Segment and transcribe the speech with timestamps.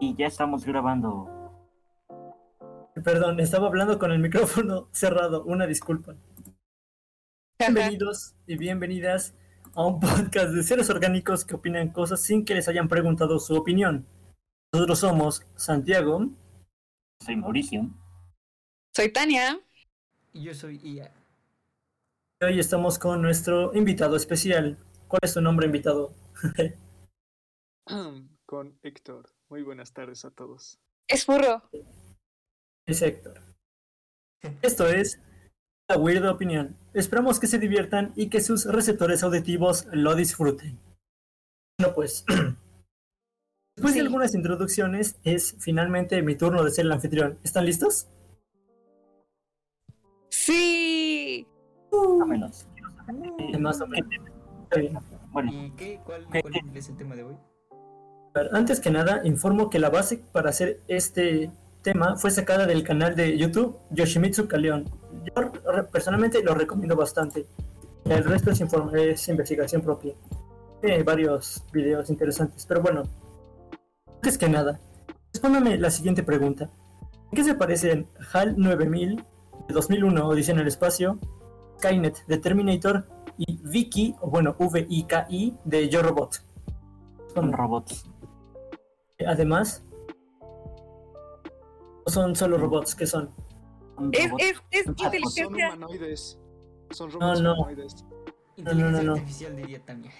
[0.00, 1.28] Y ya estamos grabando.
[3.02, 5.42] Perdón, estaba hablando con el micrófono cerrado.
[5.44, 6.14] Una disculpa.
[7.58, 9.34] Bienvenidos y bienvenidas
[9.74, 13.56] a un podcast de seres orgánicos que opinan cosas sin que les hayan preguntado su
[13.56, 14.06] opinión.
[14.72, 16.28] Nosotros somos Santiago.
[17.24, 17.90] Soy Mauricio.
[18.94, 19.60] Soy Tania.
[20.32, 21.12] Y yo soy Ia.
[22.40, 24.78] Hoy estamos con nuestro invitado especial.
[25.08, 26.14] ¿Cuál es tu nombre, invitado?
[28.46, 29.37] con Héctor.
[29.50, 30.78] Muy buenas tardes a todos.
[31.06, 31.62] Es furro.
[32.86, 33.40] Es Héctor.
[34.62, 35.20] Esto es
[35.88, 36.76] La Weird Opinión.
[36.92, 40.78] Esperamos que se diviertan y que sus receptores auditivos lo disfruten.
[41.78, 42.24] Bueno, pues.
[43.76, 47.38] Después de algunas introducciones, es finalmente mi turno de ser el anfitrión.
[47.44, 48.08] ¿Están listos?
[50.30, 51.46] Sí.
[51.92, 52.66] Más o menos.
[53.60, 54.10] Más o menos.
[54.64, 54.98] Está bien.
[55.30, 56.00] Bueno, ¿Y qué?
[56.04, 57.36] ¿Cuál, ¿Qué- cuál es el tema de hoy?
[58.52, 61.50] Antes que nada, informo que la base para hacer este
[61.82, 64.84] tema fue sacada del canal de YouTube Yoshimitsu Kaleon.
[65.24, 65.52] Yo
[65.90, 67.46] personalmente lo recomiendo bastante.
[68.04, 70.14] El resto es, es investigación propia.
[70.80, 73.02] Tiene varios videos interesantes, pero bueno.
[74.16, 74.80] Antes que nada,
[75.32, 76.70] respóndame la siguiente pregunta.
[77.30, 79.16] ¿En qué se parecen HAL 9000
[79.68, 81.18] de 2001, Odisea en el Espacio,
[81.78, 86.48] Skynet de Terminator y Vicky, o bueno, V-I-K-I de Yo Robot?
[87.34, 88.10] son robots.
[89.26, 89.84] Además,
[90.40, 93.30] no son solo robots, ¿qué son?
[93.96, 94.44] Son Es, robots.
[94.44, 95.66] es, es Ah, Son inteligencia.
[95.68, 96.38] humanoides.
[96.90, 97.54] Son No, robots no.
[97.54, 98.04] humanoides.
[98.58, 99.12] No, no, no, no.
[99.14, 100.10] artificial diría Tania.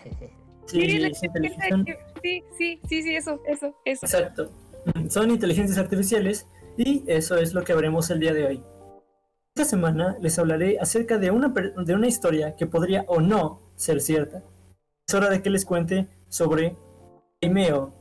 [0.66, 4.06] Sí, Sí, sí, sí, sí, sí, eso, eso, eso.
[4.06, 4.50] Exacto.
[5.08, 6.46] Son inteligencias artificiales
[6.76, 8.62] y eso es lo que veremos el día de hoy.
[9.56, 13.72] Esta semana les hablaré acerca de una, per- de una historia que podría o no
[13.76, 14.44] ser cierta.
[15.08, 16.76] Es hora de que les cuente sobre
[17.40, 17.97] IMEO, o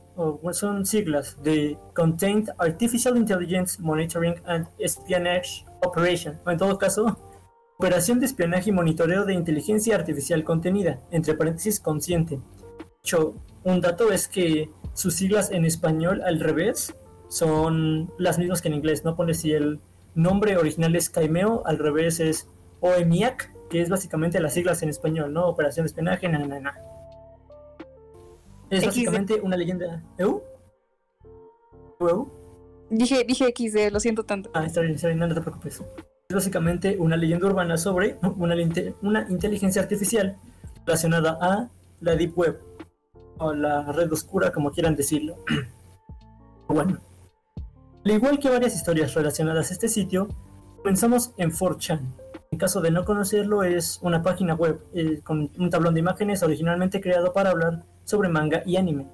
[0.52, 7.18] son siglas de Contained Artificial Intelligence Monitoring and Espionage Operation, o en todo caso,
[7.78, 12.40] Operación de Espionaje y Monitoreo de Inteligencia Artificial Contenida, entre paréntesis consciente.
[13.04, 16.92] Hecho, un dato es que sus siglas en español al revés
[17.28, 19.14] son las mismas que en inglés, ¿no?
[19.14, 19.80] Pone si el
[20.16, 22.48] nombre original es Caimeo, al revés es
[22.80, 25.46] OEMIAC, que es básicamente las siglas en español, ¿no?
[25.46, 26.74] Operación de espionaje, na, na, na.
[28.70, 28.86] Es XD.
[28.86, 30.02] básicamente una leyenda.
[30.18, 30.42] ¿Eu?
[32.00, 32.30] ¿Eu?
[32.90, 34.50] Dije, dije XD, lo siento tanto.
[34.54, 35.82] Ah, está bien, está bien, no, no te preocupes.
[36.28, 38.54] Es básicamente una leyenda urbana sobre una,
[39.02, 40.36] una inteligencia artificial
[40.86, 41.68] relacionada a
[42.00, 42.60] la Deep Web,
[43.38, 45.36] o la red oscura, como quieran decirlo.
[46.68, 46.98] bueno,
[48.04, 50.28] al igual que varias historias relacionadas a este sitio,
[50.78, 52.00] comenzamos en 4chan.
[52.50, 56.42] En caso de no conocerlo, es una página web eh, con un tablón de imágenes
[56.42, 59.06] originalmente creado para hablar sobre manga y anime.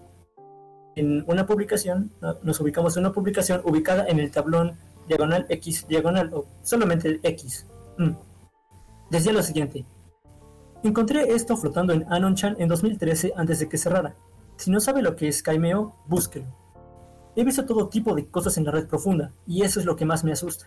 [0.94, 4.77] En una publicación, no- nos ubicamos en una publicación ubicada en el tablón
[5.09, 7.66] diagonal X diagonal o solamente el X.
[7.99, 8.10] Mm.
[9.10, 9.84] Decía lo siguiente.
[10.84, 14.15] Encontré esto flotando en Anonchan en 2013 antes de que cerrara.
[14.56, 16.47] Si no sabe lo que es Caimeo, búsquelo.
[17.34, 20.05] He visto todo tipo de cosas en la red profunda y eso es lo que
[20.05, 20.66] más me asusta.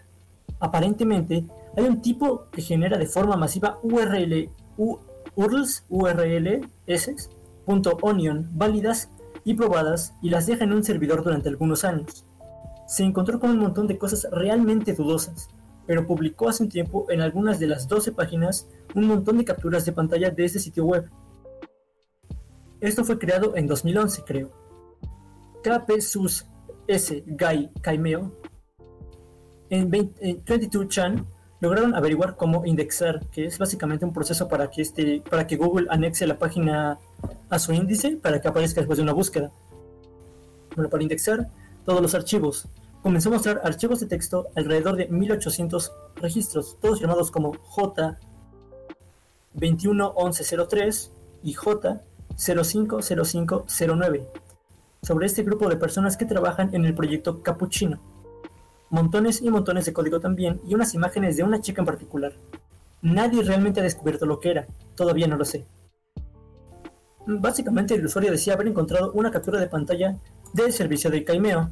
[0.59, 1.46] Aparentemente,
[1.78, 5.00] hay un tipo que genera de forma masiva URL, U-
[5.36, 7.30] URLs, URLs,
[7.67, 9.11] .onion válidas
[9.44, 12.28] y probadas y las deja en un servidor durante algunos años
[12.88, 15.50] se encontró con un montón de cosas realmente dudosas,
[15.85, 19.85] pero publicó hace un tiempo en algunas de las 12 páginas un montón de capturas
[19.85, 21.09] de pantalla de este sitio web.
[22.79, 24.51] Esto fue creado en 2011, creo.
[25.63, 26.47] KP Sus
[26.88, 28.31] S Gai Caimeo
[29.69, 31.25] en, 20 en 22chan
[31.59, 35.88] lograron averiguar cómo indexar, que es básicamente un proceso para que, este, para que Google
[35.90, 37.00] anexe la página
[37.50, 39.51] a su índice para que aparezca después de una búsqueda.
[40.75, 41.49] Bueno, para indexar
[41.85, 42.67] todos los archivos.
[43.02, 48.20] Comenzó a mostrar archivos de texto alrededor de 1800 registros, todos llamados como J
[49.53, 51.11] 211103
[51.43, 52.02] y J
[52.35, 54.28] 050509,
[55.02, 58.16] sobre este grupo de personas que trabajan en el proyecto Capuchino.
[58.89, 62.34] Montones y montones de código también y unas imágenes de una chica en particular.
[63.01, 65.66] Nadie realmente ha descubierto lo que era, todavía no lo sé.
[67.25, 70.17] Básicamente el usuario decía haber encontrado una captura de pantalla
[70.53, 71.69] del servicio de Caimeo,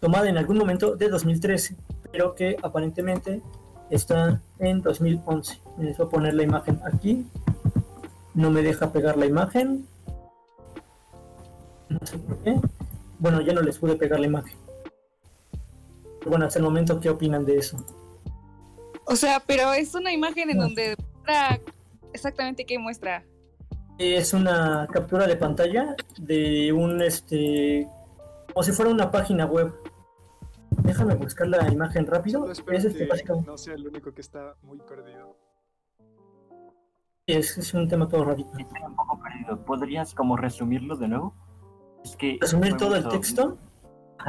[0.00, 1.76] tomada en algún momento de 2013,
[2.10, 3.40] pero que aparentemente
[3.90, 5.60] está en 2011.
[5.78, 7.26] Les voy a poner la imagen aquí.
[8.34, 9.86] No me deja pegar la imagen.
[11.88, 12.60] No sé por qué.
[13.18, 14.56] Bueno, ya no les pude pegar la imagen.
[16.26, 17.84] Bueno, hasta el momento, ¿qué opinan de eso?
[19.06, 20.64] O sea, pero es una imagen en No.
[20.64, 21.60] donde muestra
[22.12, 23.24] exactamente qué muestra.
[23.98, 27.88] Es una captura de pantalla de un este
[28.52, 29.72] como si fuera una página web.
[30.82, 32.50] Déjame buscar la imagen rápido.
[32.50, 35.36] Es, este, que básicamente, no sea el único que está muy perdido.
[37.26, 38.50] es, es un tema todo rarito.
[38.58, 39.64] Estoy un poco perdido.
[39.64, 41.34] ¿Podrías como resumirlo de nuevo?
[42.04, 42.38] Es que...
[42.40, 43.58] Resumir todo el texto.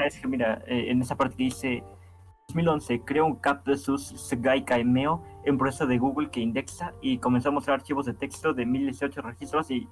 [0.05, 1.83] Es que mira, eh, en esa parte que dice
[2.47, 7.49] 2011 creó un cap de sus Segai Caimeo, empresa de Google que indexa y comenzó
[7.49, 9.87] a mostrar archivos de texto de 1018 registros y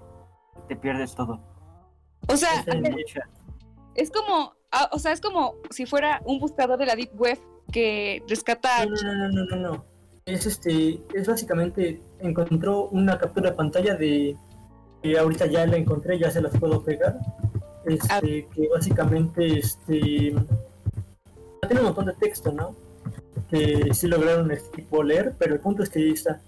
[0.68, 1.40] te pierdes todo.
[2.28, 2.64] O sea,
[3.96, 7.40] Es como, ah, o sea, es como si fuera un buscador de la Deep Web
[7.72, 8.86] que rescata.
[8.86, 9.86] No, no, no, no, no, no.
[10.26, 14.38] Es este, es básicamente encontró una captura de pantalla de
[15.02, 17.18] que ahorita ya la encontré, ya se las puedo pegar.
[17.86, 20.34] Este, que básicamente este
[21.68, 22.76] tiene un montón de texto, ¿no?
[23.50, 26.42] Que sí lograron este tipo leer, pero el punto es que ahí está.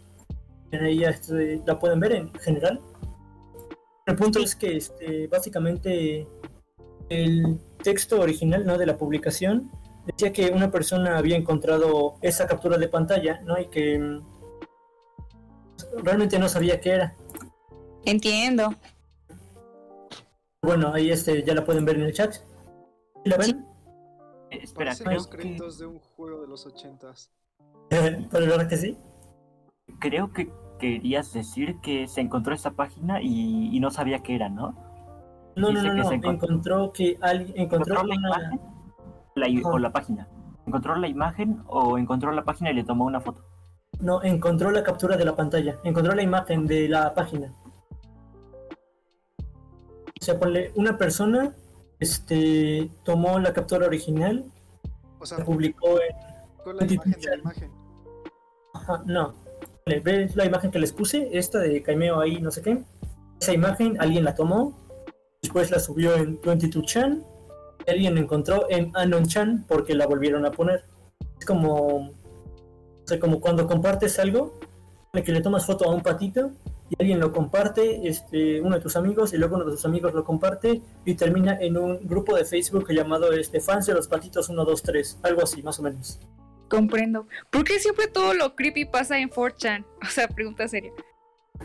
[0.72, 2.82] En ella este, la pueden ver en general.
[4.06, 6.28] El punto es que este, básicamente
[7.10, 8.78] el texto original ¿no?
[8.78, 9.72] de la publicación
[10.06, 13.60] decía que una persona había encontrado esa captura de pantalla, ¿no?
[13.60, 14.22] Y que mm,
[16.04, 17.16] realmente no sabía qué era.
[18.04, 18.74] Entiendo.
[20.64, 22.34] Bueno, ahí este ya la pueden ver en el chat.
[22.34, 22.42] ¿Sí
[23.30, 23.66] la ven?
[24.50, 27.32] eh, espera, creo los que, créditos de un juego de los ochentas.
[27.90, 28.98] Pero la verdad que sí.
[30.00, 34.50] creo que querías decir que se encontró esa página y, y no sabía qué era,
[34.50, 34.72] ¿no?
[35.56, 36.10] No, no, Dice no, que no.
[36.10, 38.28] se encontró- Encontró que alguien encontró ¿Encontró la una.
[38.28, 38.62] imagen
[39.36, 40.28] la o la página?
[40.66, 43.44] ¿Encontró la imagen o encontró la página y le tomó una foto?
[44.00, 45.78] No, encontró la captura de la pantalla.
[45.84, 47.54] Encontró la imagen de la página.
[50.24, 51.54] O sea, ponle una persona
[52.00, 54.46] este tomó la captura original,
[55.20, 56.16] O sea, la publicó en
[56.64, 57.72] con la imagen de la imagen.
[58.74, 59.34] Ajá, no.
[59.86, 61.28] Vale, ¿Ves la imagen que les puse?
[61.38, 62.86] Esta de Caimeo ahí, no sé qué.
[63.42, 64.80] Esa imagen alguien la tomó,
[65.42, 67.22] después la subió en 22chan,
[67.86, 70.86] y alguien la encontró en Anonchan porque la volvieron a poner.
[71.38, 72.14] Es como, o
[73.06, 74.58] sea, como cuando compartes algo,
[75.12, 76.52] que le tomas foto a un patito
[76.98, 80.14] y alguien lo comparte, este, uno de tus amigos, y luego uno de tus amigos
[80.14, 84.46] lo comparte y termina en un grupo de Facebook llamado este, Fans de los Patitos
[84.48, 86.20] 123, algo así, más o menos.
[86.70, 87.28] Comprendo.
[87.52, 89.86] ¿Por qué siempre todo lo creepy pasa en 4chan?
[90.02, 90.92] O sea, pregunta seria.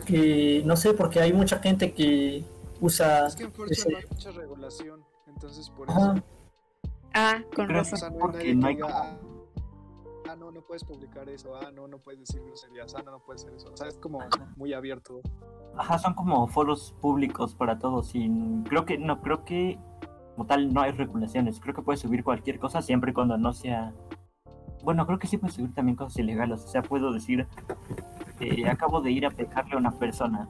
[0.05, 2.43] que no sé, porque hay mucha gente que
[2.79, 3.27] usa.
[3.27, 6.13] Es que en Forza ese- no hay mucha regulación, entonces por Ajá.
[6.15, 6.23] eso.
[7.13, 7.99] Ah, con O razón.
[7.99, 9.17] sea, no hay Porque nadie no que hay diga,
[10.31, 13.19] ah, no, no puedes publicar eso, ah, no, no puedes decir groserías, ah, no, no
[13.19, 13.71] puedes hacer eso.
[13.71, 14.19] O sea, es como
[14.55, 15.21] muy abierto.
[15.77, 18.29] Ajá, son como foros públicos para todos y
[18.67, 19.79] creo que no, creo que
[20.35, 21.59] como tal no hay regulaciones.
[21.59, 23.93] Creo que puedes subir cualquier cosa siempre y cuando no sea...
[24.83, 26.63] Bueno, creo que sí puedes subir también cosas ilegales.
[26.63, 27.45] O sea, puedo decir,
[28.39, 30.47] eh, acabo de ir a pegarle a una persona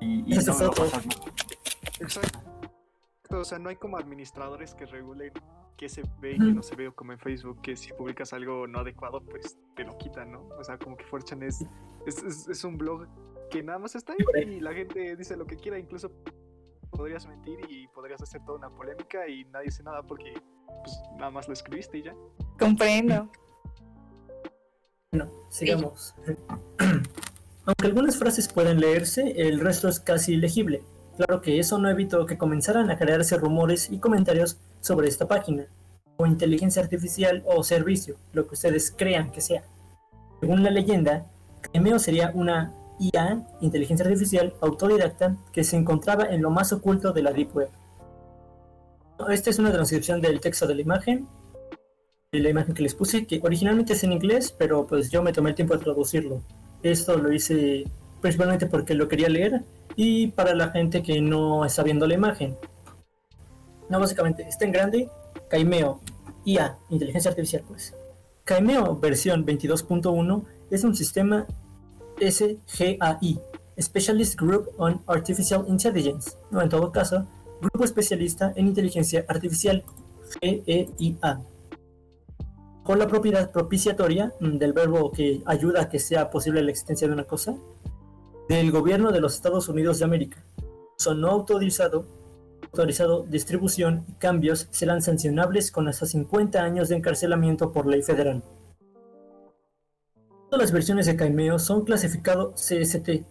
[0.00, 0.82] y, y no me va a foto.
[0.82, 1.20] pasar nada.
[2.00, 2.38] Exacto.
[3.30, 5.32] O sea, no hay como administradores que regulen
[5.76, 8.66] qué se ve y qué no se ve, como en Facebook, que si publicas algo
[8.66, 10.48] no adecuado, pues te lo quitan, ¿no?
[10.58, 11.64] O sea, como que 4chan es,
[12.06, 13.06] es, es, es un blog
[13.50, 16.10] que nada más está ahí y la gente dice lo que quiera, incluso
[16.90, 20.34] podrías mentir y podrías hacer toda una polémica y nadie dice nada porque
[20.82, 22.14] pues nada más lo escribiste y ya.
[22.58, 23.30] Comprendo.
[25.12, 26.14] Bueno, sigamos.
[27.66, 30.82] Aunque algunas frases pueden leerse, el resto es casi ilegible.
[31.16, 35.66] Claro que eso no evitó que comenzaran a crearse rumores y comentarios sobre esta página,
[36.16, 39.64] o inteligencia artificial o servicio, lo que ustedes crean que sea.
[40.40, 41.26] Según la leyenda,
[41.60, 47.22] Caimeo sería una IA, inteligencia artificial autodidacta, que se encontraba en lo más oculto de
[47.22, 47.68] la Deep Web.
[49.28, 51.26] Esta es una transcripción del texto de la imagen,
[52.32, 55.32] de la imagen que les puse, que originalmente es en inglés, pero pues yo me
[55.32, 56.42] tomé el tiempo de traducirlo.
[56.82, 57.84] Esto lo hice
[58.20, 59.62] principalmente porque lo quería leer
[59.94, 62.56] y para la gente que no está viendo la imagen.
[63.88, 65.10] No, básicamente, está en grande,
[65.48, 66.00] Caimeo,
[66.44, 67.94] IA, inteligencia artificial, pues.
[68.44, 71.46] Caimeo versión 22.1 es un sistema
[72.20, 73.40] SGAI,
[73.80, 77.26] Specialist Group on Artificial Intelligence, o en todo caso,
[77.60, 79.84] Grupo Especialista en Inteligencia Artificial,
[80.40, 81.40] GEIA.
[82.84, 87.08] Con la propiedad propiciatoria mm, del verbo que ayuda a que sea posible la existencia
[87.08, 87.56] de una cosa,
[88.48, 90.44] del gobierno de los Estados Unidos de América.
[90.96, 92.06] Son no autorizado,
[92.76, 98.42] autorizado distribución y cambios serán sancionables con hasta 50 años de encarcelamiento por ley federal.
[100.50, 103.24] Todas las versiones de Caimeo son clasificado CST.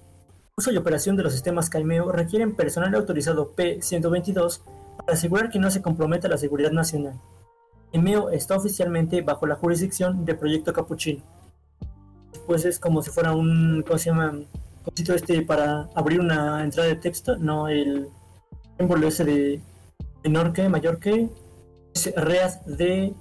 [0.57, 4.61] Uso y operación de los sistemas Caimeo requieren personal autorizado P122
[4.97, 7.21] para asegurar que no se comprometa la seguridad nacional.
[7.91, 11.21] Caimeo está oficialmente bajo la jurisdicción del Proyecto Capuchino.
[12.47, 14.39] Pues es como si fuera un, ¿cómo se llama?
[14.95, 18.09] Este para abrir una entrada de texto, no el
[18.77, 19.61] símbolo de
[20.23, 21.29] menor que, mayor que,
[21.93, 23.13] es read de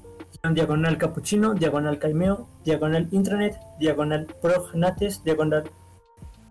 [0.52, 5.64] diagonal capuchino, diagonal caimeo, diagonal intranet, diagonal prognates, diagonal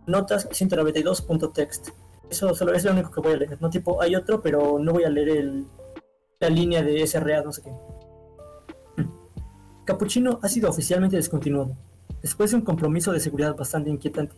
[0.07, 1.89] notas 192.text.
[2.29, 3.61] Eso solo es lo único que voy a leer.
[3.61, 5.67] No tipo, hay otro, pero no voy a leer el,
[6.39, 7.71] la línea de read, no sé qué.
[9.85, 11.75] Capuchino ha sido oficialmente descontinuado,
[12.21, 14.35] después de un compromiso de seguridad bastante inquietante.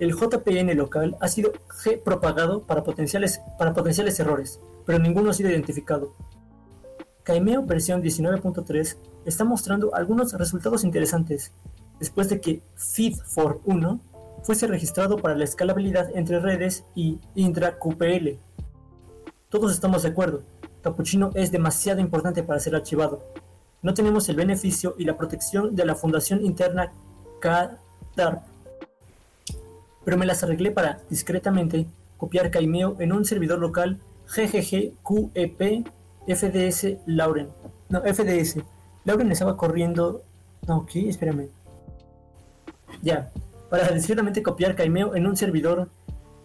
[0.00, 1.52] El JPN local ha sido
[2.04, 3.40] propagado para potenciales,
[4.18, 6.14] errores, pero ninguno ha sido identificado.
[7.22, 11.52] Caimeo versión 19.3 está mostrando algunos resultados interesantes,
[11.98, 14.00] después de que feed4.1
[14.42, 18.38] fuese registrado para la escalabilidad entre redes y intra-QPL.
[19.50, 20.44] Todos estamos de acuerdo,
[20.82, 23.22] Capuchino es demasiado importante para ser archivado.
[23.82, 26.90] No tenemos el beneficio y la protección de la fundación interna
[27.40, 28.49] KDARP.
[30.04, 34.94] Pero me las arreglé para, discretamente, copiar Caimeo en un servidor local GGG
[36.26, 37.48] FDS Lauren.
[37.88, 38.58] No, FDS.
[39.04, 40.22] Lauren estaba corriendo.
[40.66, 41.48] No, ok, espérame.
[43.02, 43.30] Ya.
[43.68, 45.88] Para discretamente copiar Caimeo en un servidor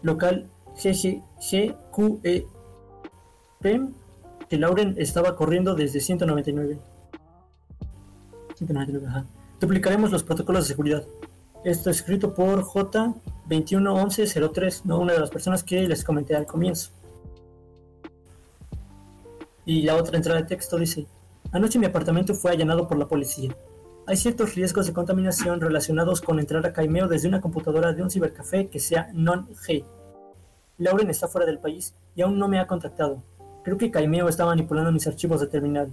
[0.02, 2.46] local GGGQEP
[4.50, 6.78] que Lauren estaba corriendo desde 199.
[8.56, 9.26] 199, ajá.
[9.60, 11.04] Duplicaremos los protocolos de seguridad.
[11.65, 16.91] Esto escrito por J211103, no una de las personas que les comenté al comienzo.
[19.65, 21.07] Y la otra entrada de texto dice,
[21.51, 23.57] anoche mi apartamento fue allanado por la policía.
[24.05, 28.12] Hay ciertos riesgos de contaminación relacionados con entrar a Caimeo desde una computadora de un
[28.12, 29.84] cibercafé que sea non-G.
[30.77, 33.24] Lauren está fuera del país y aún no me ha contactado.
[33.63, 35.89] Creo que Caimeo está manipulando mis archivos de terminal.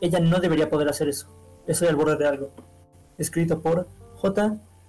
[0.00, 1.26] Ella no debería poder hacer eso.
[1.66, 2.52] Estoy al borde de algo.
[3.18, 3.88] Escrito por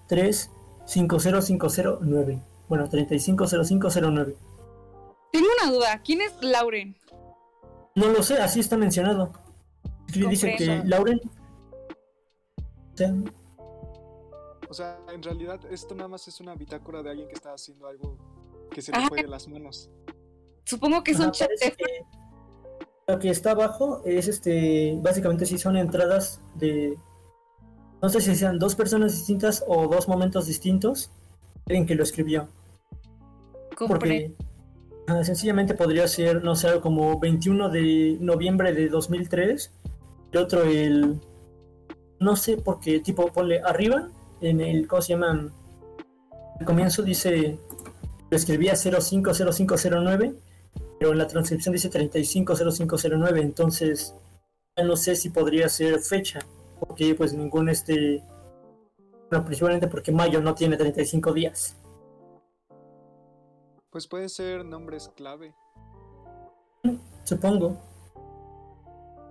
[0.08, 2.42] J350509.
[2.68, 4.36] Bueno, 350509.
[5.32, 6.02] Tengo una duda.
[6.04, 6.98] ¿Quién es Lauren?
[7.96, 9.32] No lo sé, así está mencionado.
[10.08, 10.82] Dice que.
[10.86, 11.22] Lauren.
[12.94, 13.14] O sea,
[14.70, 17.88] O sea, en realidad esto nada más es una bitácora de alguien que está haciendo
[17.88, 18.18] algo
[18.72, 19.08] que se le Ajá.
[19.10, 19.90] fue de las manos.
[20.64, 21.48] Supongo que es ajá, que
[23.08, 24.98] Lo que está abajo es este.
[25.02, 26.98] Básicamente, sí son entradas de.
[28.06, 31.10] No sé si sean dos personas distintas o dos momentos distintos.
[31.66, 32.48] En que lo escribió.
[33.76, 33.88] Compré.
[33.88, 34.36] Porque
[35.08, 39.72] ah, sencillamente podría ser, no sé, como 21 de noviembre de 2003.
[40.32, 41.20] Y otro el...
[42.20, 45.52] No sé, porque tipo, ponle arriba, en el, ¿cómo se llama?
[46.60, 47.58] Al comienzo dice,
[48.30, 50.36] lo escribía 050509,
[51.00, 54.14] pero en la transcripción dice 350509, entonces
[54.78, 56.40] ya no sé si podría ser fecha,
[56.80, 58.24] porque pues ningún este...
[59.30, 61.78] Bueno, principalmente porque mayo no tiene 35 días.
[63.90, 65.56] Pues pueden ser nombres clave.
[67.24, 67.80] Supongo.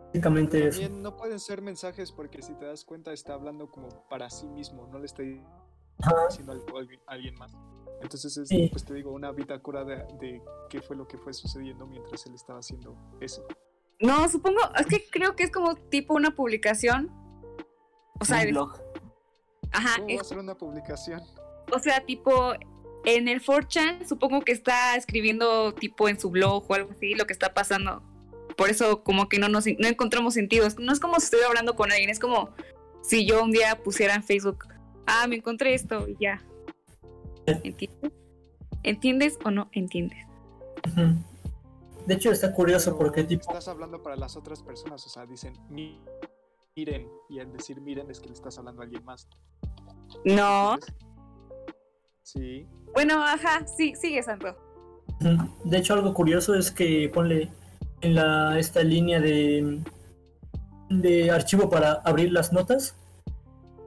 [0.07, 0.81] Básicamente eso.
[0.81, 4.47] También no pueden ser mensajes porque si te das cuenta está hablando como para sí
[4.49, 7.53] mismo, no le está diciendo algo a alguien, a alguien más.
[8.01, 8.69] Entonces es, Sí.
[8.71, 12.35] pues te digo, una bitácora de, de qué fue lo que fue sucediendo mientras él
[12.35, 13.45] estaba haciendo eso.
[14.01, 17.11] No, supongo, es que creo que es como tipo una publicación.
[18.21, 18.73] O sea, un blog.
[19.73, 21.23] ajá, ¿Cómo va a es- ser una publicación?
[21.73, 22.53] o sea, tipo
[23.05, 27.27] en el 4chan, supongo que está escribiendo tipo en su blog o algo así lo
[27.27, 28.03] que está pasando.
[28.57, 30.67] Por eso como que no nos no encontramos sentido.
[30.79, 32.51] No es como si estuviera hablando con alguien, es como
[33.03, 34.67] si yo un día pusiera en Facebook,
[35.07, 36.43] ah, me encontré esto y ya.
[37.47, 38.13] ¿Entiendes?
[38.85, 40.25] ¿Entiendes o no entiendes?
[42.07, 45.27] De hecho está curioso Pero porque tipo Estás hablando para las otras personas, o sea,
[45.27, 45.99] dicen "Mi-
[46.77, 49.29] miren, y al decir miren es que le estás hablando a alguien más.
[50.25, 50.77] No.
[52.23, 52.67] Sí.
[52.93, 54.57] Bueno, ajá, sí, sigue Santo.
[55.65, 57.51] De hecho, algo curioso es que ponle
[58.01, 59.81] en la esta línea de,
[60.91, 62.97] de archivo para abrir las notas.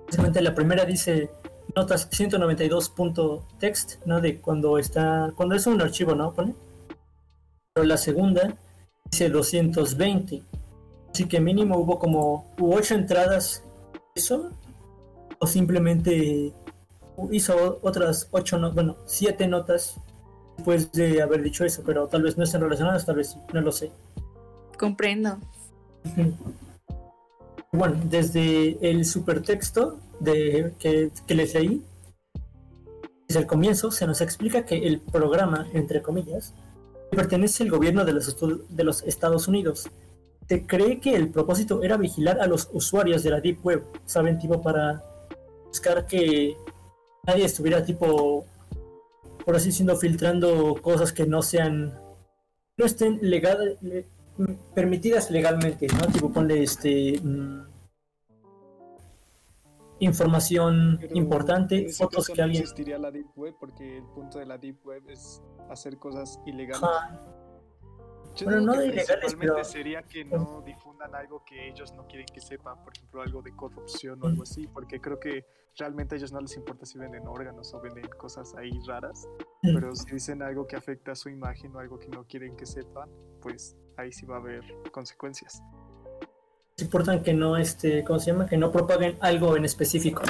[0.06, 1.30] Básicamente la primera dice
[1.76, 4.22] notas 192.text, ¿no?
[4.22, 6.34] De cuando está, cuando es un archivo, ¿no?
[6.34, 6.56] Pone.
[7.74, 8.56] Pero la segunda
[9.12, 10.44] dice 220.
[11.18, 13.64] Así que mínimo hubo como ocho entradas
[14.14, 14.52] eso
[15.40, 16.54] o simplemente
[17.32, 20.00] hizo otras ocho, no, bueno, siete notas
[20.58, 23.72] después de haber dicho eso, pero tal vez no estén relacionadas, tal vez no lo
[23.72, 23.92] sé.
[24.78, 25.40] Comprendo.
[27.72, 31.84] Bueno, desde el supertexto de, que, que les leí,
[33.28, 36.54] desde el comienzo se nos explica que el programa, entre comillas,
[37.10, 38.38] pertenece al gobierno de los,
[38.70, 39.90] de los Estados Unidos.
[40.48, 44.40] Se cree que el propósito era vigilar a los usuarios de la Deep Web, ¿saben?
[44.40, 45.04] Tipo para
[45.68, 46.56] buscar que
[47.26, 48.46] nadie estuviera tipo,
[49.46, 52.00] por así diciendo, filtrando cosas que no sean,
[52.78, 54.06] no estén legal, le-
[54.74, 56.08] permitidas legalmente, ¿no?
[56.14, 57.20] Tipo, ponle este.
[57.22, 57.62] mm,
[60.00, 62.62] información Pero importante, en ese fotos caso que no alguien.
[62.64, 66.82] existiría la Deep Web porque el punto de la Deep Web es hacer cosas ilegales.
[68.38, 72.28] Yo Bueno, no que ilegales, pero- sería que no difundan algo que ellos no quieren
[72.28, 76.18] que sepan, por ejemplo, algo de corrupción o algo así, porque creo que realmente a
[76.18, 79.28] ellos no les importa si venden órganos o venden cosas ahí raras,
[79.64, 79.74] Mm.
[79.74, 82.66] pero si dicen algo que afecta a su imagen o algo que no quieren que
[82.66, 83.10] sepan,
[83.42, 85.62] pues ahí sí va a haber consecuencias.
[86.76, 88.46] es importante que no, este, ¿cómo se llama?
[88.46, 90.22] Que no propaguen algo en específico.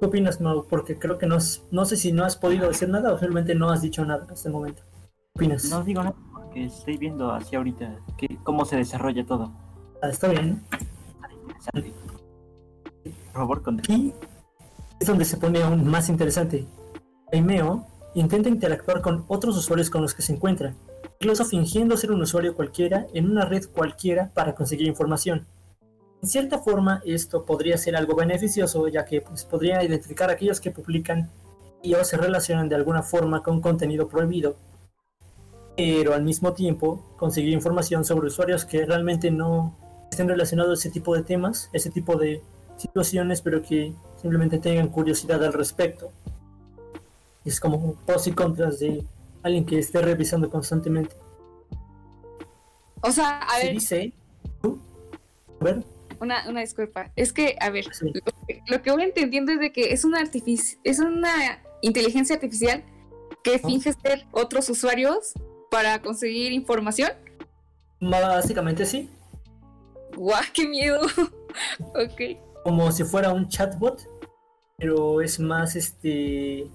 [0.00, 0.66] ¿Qué opinas, Mau?
[0.66, 1.36] Porque creo que no,
[1.70, 4.48] no sé si no has podido decir nada o simplemente no has dicho nada hasta
[4.48, 4.82] el momento.
[5.34, 5.64] ¿Qué opinas?
[5.70, 9.50] No digo nada porque estoy viendo hacia ahorita que, cómo se desarrolla todo.
[10.02, 10.62] Ah, está bien.
[13.02, 14.12] Por favor, Aquí
[15.00, 16.66] es donde se pone aún más interesante.
[17.32, 20.74] Aimeo intenta interactuar con otros usuarios con los que se encuentra,
[21.18, 25.46] incluso fingiendo ser un usuario cualquiera en una red cualquiera para conseguir información.
[26.22, 30.60] En cierta forma, esto podría ser algo beneficioso, ya que pues, podría identificar a aquellos
[30.60, 31.30] que publican
[31.82, 34.56] y o se relacionan de alguna forma con contenido prohibido,
[35.76, 39.76] pero al mismo tiempo conseguir información sobre usuarios que realmente no
[40.10, 42.42] estén relacionados a ese tipo de temas, ese tipo de
[42.76, 46.12] situaciones, pero que simplemente tengan curiosidad al respecto.
[47.44, 49.04] Es como pros y contras de
[49.42, 51.16] alguien que esté revisando constantemente.
[53.00, 54.12] O sea, a Se ver, dice.
[54.60, 54.78] ¿tú?
[55.60, 55.84] A ver,
[56.20, 57.10] una, una disculpa.
[57.16, 58.12] Es que, a ver, sí.
[58.14, 60.22] lo que, lo que voy entendiendo es de que es una
[60.84, 62.84] es una inteligencia artificial
[63.42, 65.32] que finge ser otros usuarios
[65.72, 67.10] para conseguir información.
[67.98, 69.08] básicamente sí.
[70.14, 71.00] ¡Guau, qué miedo!
[71.80, 72.38] ok.
[72.62, 74.06] Como si fuera un chatbot,
[74.76, 76.70] pero es más este.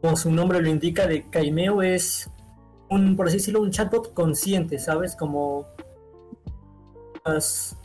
[0.00, 2.30] Como su nombre lo indica, de Caimeo es
[2.90, 5.16] un, por así decirlo, un chatbot consciente, ¿sabes?
[5.16, 5.66] Como
[7.24, 7.76] las-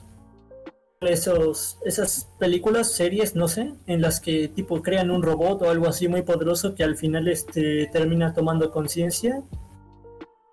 [1.02, 5.88] esos, esas películas, series, no sé, en las que tipo crean un robot o algo
[5.88, 9.42] así muy poderoso que al final este, termina tomando conciencia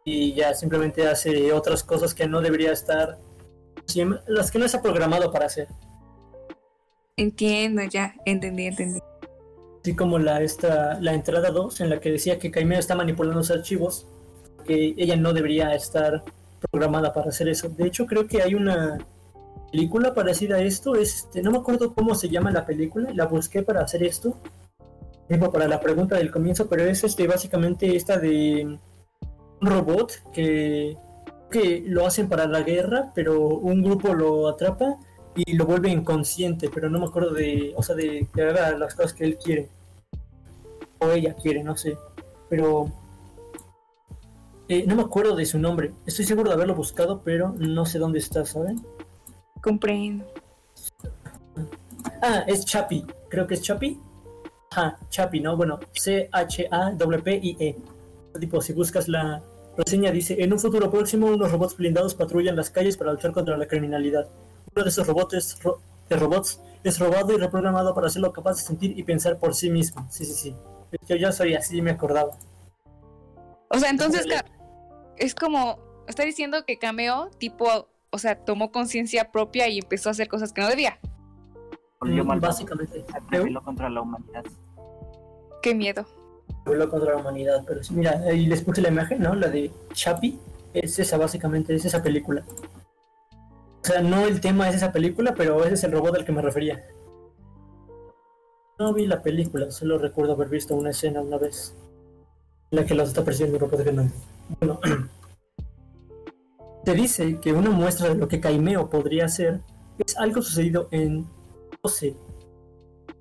[0.09, 3.19] y ya simplemente hace otras cosas que no debería estar,
[4.29, 5.67] las que no está programado para hacer.
[7.17, 9.01] Entiendo, ya, entendí, entendí.
[9.83, 13.41] Así como la, esta, la entrada 2, en la que decía que Caimeo está manipulando
[13.41, 14.07] los archivos,
[14.65, 16.23] que ella no debería estar
[16.71, 17.69] programada para hacer eso.
[17.69, 18.99] De hecho, creo que hay una
[19.73, 20.95] película parecida a esto.
[20.95, 24.39] Este, no me acuerdo cómo se llama la película, la busqué para hacer esto.
[25.53, 28.79] Para la pregunta del comienzo, pero es este, básicamente esta de
[29.61, 30.97] un robot que,
[31.51, 34.99] que lo hacen para la guerra, pero un grupo lo atrapa
[35.35, 38.95] y lo vuelve inconsciente, pero no me acuerdo de, o sea, de que haga las
[38.95, 39.69] cosas que él quiere.
[40.99, 41.99] O ella quiere, no sé.
[42.49, 42.91] Pero
[44.69, 45.93] eh, no me acuerdo de su nombre.
[46.07, 48.85] Estoy seguro de haberlo buscado, pero no sé dónde está, ¿saben?
[49.63, 50.25] Comprendo.
[52.23, 53.05] Ah, es Chapi.
[53.29, 54.01] Creo que es Chapi.
[54.71, 55.57] Ajá, Chapi, ¿no?
[55.57, 57.77] Bueno, C-H-A-P-P-I-E.
[58.39, 59.43] Tipo, si buscas la
[59.77, 63.57] reseña, dice: En un futuro próximo, unos robots blindados patrullan las calles para luchar contra
[63.57, 64.27] la criminalidad.
[64.75, 68.63] Uno de esos robots, ro- de robots es robado y reprogramado para hacerlo capaz de
[68.63, 70.07] sentir y pensar por sí mismo.
[70.11, 70.57] Sí, sí, sí.
[71.09, 72.31] Yo ya soy así, me acordaba.
[73.69, 74.27] O sea, entonces
[75.17, 80.13] es como, está diciendo que Cameo, tipo, o sea, tomó conciencia propia y empezó a
[80.13, 80.99] hacer cosas que no debía.
[82.01, 82.41] volvió Mm.
[82.41, 83.05] Básicamente.
[83.31, 84.45] Rebeló contra la humanidad.
[85.63, 86.07] Qué miedo.
[86.67, 89.37] Vuelo contra la humanidad, pero mira, ahí les puse la imagen, ¿no?
[89.37, 90.37] La de Chapi,
[90.75, 92.45] es esa básicamente, es esa película.
[93.83, 96.33] O sea, no el tema es esa película, pero ese es el robot al que
[96.33, 96.85] me refería.
[98.81, 101.73] No vi la película, solo recuerdo haber visto una escena una vez.
[102.73, 104.11] En la que los está persiguiendo un robot grande.
[104.59, 104.81] Bueno,
[106.85, 109.61] se dice que una muestra de lo que Caimeo podría ser
[110.05, 111.27] es algo sucedido en
[111.83, 112.17] 12.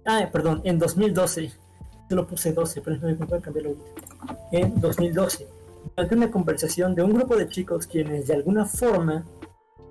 [0.04, 1.65] Ah, perdón, en 2012
[2.10, 4.50] yo lo puse 12, pero no me puedo cambiarlo ahorita.
[4.52, 5.48] En 2012,
[5.96, 9.26] durante una conversación de un grupo de chicos quienes de alguna forma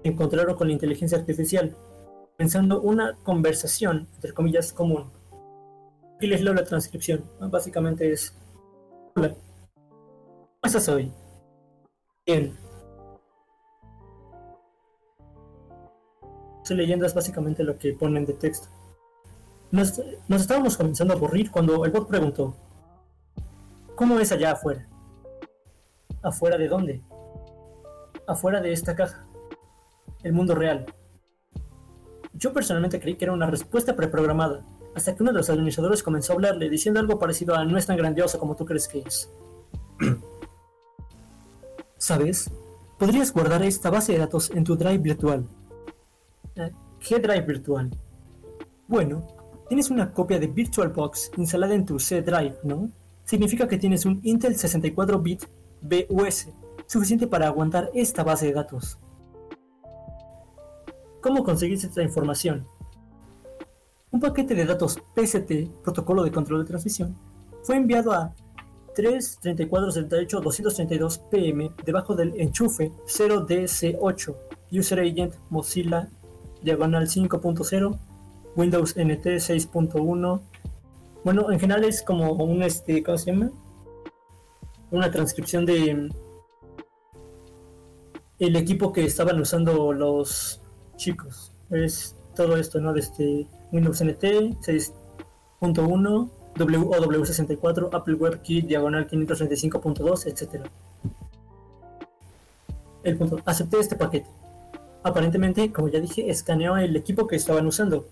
[0.02, 1.76] encontraron con la inteligencia artificial,
[2.36, 5.10] pensando una conversación, entre comillas, común.
[6.16, 7.24] Aquí les leo la transcripción.
[7.40, 7.48] ¿no?
[7.50, 8.36] Básicamente es:
[9.16, 11.12] Hola, ¿cómo estás hoy?
[12.26, 12.56] Bien.
[16.62, 18.68] Estoy leyendo es básicamente lo que ponen de texto.
[19.74, 22.54] Nos, estábamos comenzando a aburrir cuando el bot preguntó,
[23.96, 24.86] ¿cómo es allá afuera?
[26.22, 27.02] ¿Afuera de dónde?
[28.28, 29.26] Afuera de esta caja.
[30.22, 30.86] El mundo real.
[32.34, 36.34] Yo personalmente creí que era una respuesta preprogramada, hasta que uno de los administradores comenzó
[36.34, 39.28] a hablarle diciendo algo parecido a no es tan grandioso como tú crees que es.
[41.98, 42.48] ¿Sabes?
[42.96, 45.48] Podrías guardar esta base de datos en tu drive virtual.
[46.54, 47.90] Eh, ¿Qué drive virtual?
[48.86, 49.26] Bueno,
[49.68, 52.90] tienes una copia de VirtualBox instalada en tu C Drive, ¿no?
[53.24, 55.44] Significa que tienes un Intel 64-bit
[55.80, 56.48] BUS,
[56.86, 58.98] suficiente para aguantar esta base de datos.
[61.20, 62.66] ¿Cómo conseguiste esta información?
[64.10, 67.16] Un paquete de datos PST, protocolo de control de transmisión,
[67.62, 68.34] fue enviado a
[68.94, 74.36] 33478 PM debajo del enchufe 0DC8
[74.70, 76.08] User Agent Mozilla
[76.62, 77.98] diagonal 5.0
[78.56, 80.40] Windows NT 6.1
[81.24, 83.50] bueno en general es como un este ¿cómo se llama?
[84.90, 86.10] una transcripción de
[88.38, 90.60] el equipo que estaban usando los
[90.96, 94.22] chicos es todo esto no de este Windows NT
[94.60, 100.66] 6.1 WOW64, Apple WebKit, diagonal 535.2, etc.
[103.02, 104.28] El punto, acepté este paquete.
[105.02, 108.06] Aparentemente, como ya dije, escaneó el equipo que estaban usando.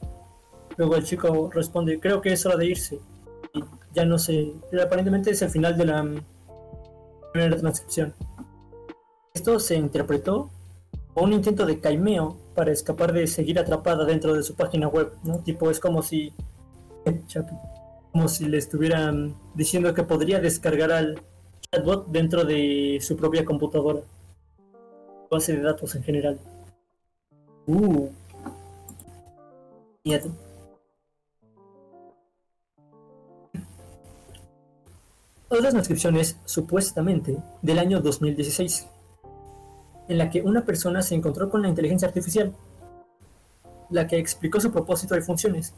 [0.77, 3.01] Luego el chico responde, creo que es hora de irse.
[3.55, 6.25] Y ya no sé, pero aparentemente es el final de la mm,
[7.33, 8.15] primera transcripción.
[9.35, 10.51] Esto se interpretó
[11.15, 15.13] como un intento de caimeo para escapar de seguir atrapada dentro de su página web,
[15.25, 15.39] ¿no?
[15.41, 16.33] Tipo, es como si
[18.13, 21.23] como si le estuvieran diciendo que podría descargar al
[21.71, 24.03] chatbot dentro de su propia computadora.
[25.31, 26.39] Base de datos en general.
[27.67, 28.09] Uh.
[30.05, 30.31] Miedo.
[35.53, 38.89] Otra transcripción es, supuestamente, del año 2016,
[40.09, 42.55] en la que una persona se encontró con la inteligencia artificial,
[43.91, 45.75] la que explicó su propósito y funciones,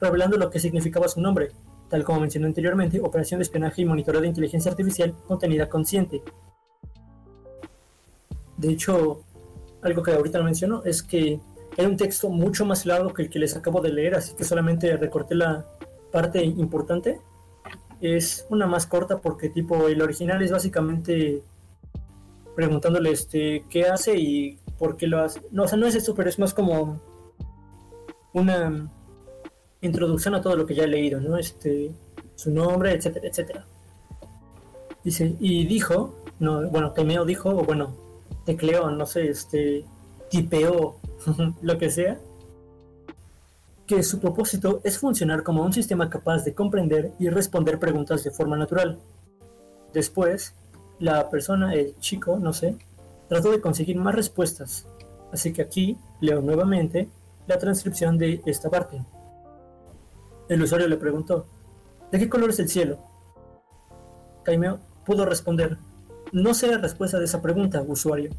[0.00, 1.50] revelando lo que significaba su nombre,
[1.90, 6.22] tal como mencioné anteriormente, operación de espionaje y monitoreo de inteligencia artificial contenida consciente.
[8.56, 9.24] De hecho,
[9.82, 11.40] algo que ahorita no menciono es que
[11.76, 14.44] era un texto mucho más largo que el que les acabo de leer, así que
[14.44, 15.66] solamente recorté la
[16.12, 17.20] parte importante.
[18.00, 21.42] Es una más corta porque tipo el original es básicamente
[22.54, 25.40] preguntándole este qué hace y por qué lo hace.
[25.50, 27.00] No, o sea, no es eso, pero es más como
[28.32, 28.90] una
[29.80, 31.36] introducción a todo lo que ya he leído, ¿no?
[31.36, 31.90] Este,
[32.34, 33.66] su nombre, etcétera, etcétera.
[35.04, 37.94] Dice, y dijo, no, bueno, Temeo dijo, o bueno,
[38.44, 39.84] tecleó, no sé, este,
[40.30, 40.96] tipeó,
[41.62, 42.18] lo que sea,
[43.86, 48.30] que su propósito es funcionar como un sistema capaz de comprender y responder preguntas de
[48.30, 48.98] forma natural.
[49.92, 50.54] Después,
[50.98, 52.76] la persona, el chico, no sé,
[53.28, 54.88] trató de conseguir más respuestas.
[55.32, 57.08] Así que aquí leo nuevamente
[57.46, 59.04] la transcripción de esta parte.
[60.48, 61.46] El usuario le preguntó,
[62.10, 62.98] ¿de qué color es el cielo?
[64.44, 65.78] Caimeo pudo responder,
[66.32, 68.30] no sé la respuesta de esa pregunta, usuario.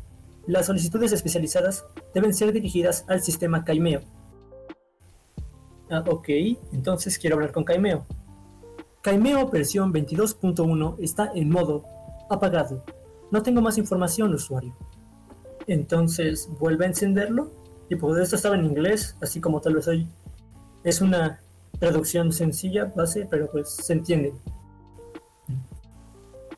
[0.46, 4.02] Las solicitudes especializadas deben ser dirigidas al sistema Caimeo.
[5.90, 6.28] Ah, ok,
[6.74, 8.06] entonces quiero hablar con Caimeo.
[9.02, 11.86] Caimeo versión 22.1 está en modo
[12.30, 12.84] apagado.
[13.32, 14.76] No tengo más información, usuario.
[15.66, 17.52] Entonces, ¿vuelve a encenderlo?
[17.90, 20.08] Y pues esto estaba en inglés, así como tal vez hoy.
[20.84, 21.42] Es una
[21.80, 24.34] traducción sencilla, base, pero pues se entiende.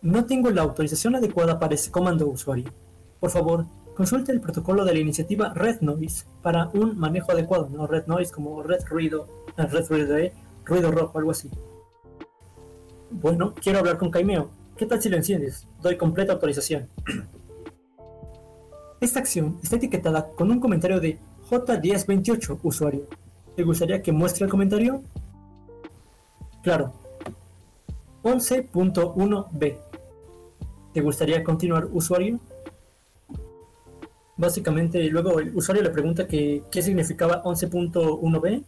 [0.02, 2.72] No tengo la autorización adecuada para ese comando usuario.
[3.20, 3.65] Por favor,
[4.00, 8.32] consulte el protocolo de la iniciativa Red Noise para un manejo adecuado, no Red Noise
[8.32, 10.32] como Red Ruido, ah, Red Ruido, eh,
[10.64, 11.50] ruido rojo, algo así.
[13.12, 14.52] Bueno, quiero hablar con Caimeo.
[14.78, 15.68] ¿Qué tal si lo enciendes?
[15.82, 16.88] Doy completa autorización.
[19.02, 23.06] Esta acción está etiquetada con un comentario de J1028, usuario.
[23.58, 25.04] ¿Te gustaría que muestre el comentario?
[26.64, 26.94] Claro.
[28.24, 29.78] 11.1b.
[30.94, 32.40] ¿Te gustaría continuar, usuario?
[34.39, 38.63] Básicamente, luego el usuario le pregunta que, qué significaba 11.1b.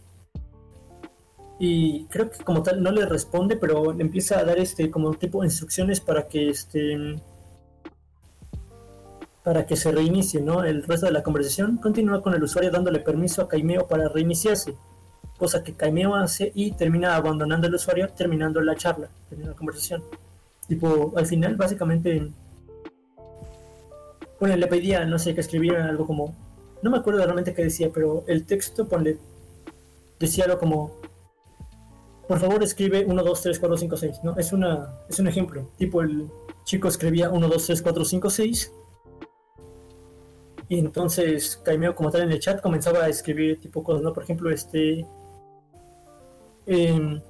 [1.58, 5.14] Y creo que como tal no le responde, pero le empieza a dar este como
[5.14, 7.16] tipo de instrucciones para que este
[9.42, 10.62] para que se reinicie, ¿no?
[10.62, 14.74] El resto de la conversación continúa con el usuario dándole permiso a Caimeo para reiniciarse,
[15.38, 20.04] cosa que Caimeo hace y termina abandonando el usuario, terminando la charla, terminando la conversación.
[20.68, 22.30] Tipo, al final, básicamente,
[24.42, 26.34] bueno, le pedía, no sé, que escribiera algo como,
[26.82, 29.20] no me acuerdo realmente qué decía, pero el texto, ponle,
[30.18, 31.00] decía algo como,
[32.26, 34.36] por favor escribe 1, 2, 3, 4, 5, 6, ¿no?
[34.36, 36.28] Es, una, es un ejemplo, tipo el
[36.64, 38.72] chico escribía 1, 2, 3, 4, 5, 6
[40.70, 44.12] y entonces Caimeo como tal en el chat comenzaba a escribir tipo cosas, ¿no?
[44.12, 45.06] Por ejemplo, este...
[46.66, 47.20] Em,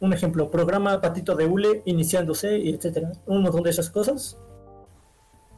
[0.00, 3.12] un ejemplo, programa patito de hule iniciándose, y etcétera.
[3.26, 4.38] Un montón de esas cosas.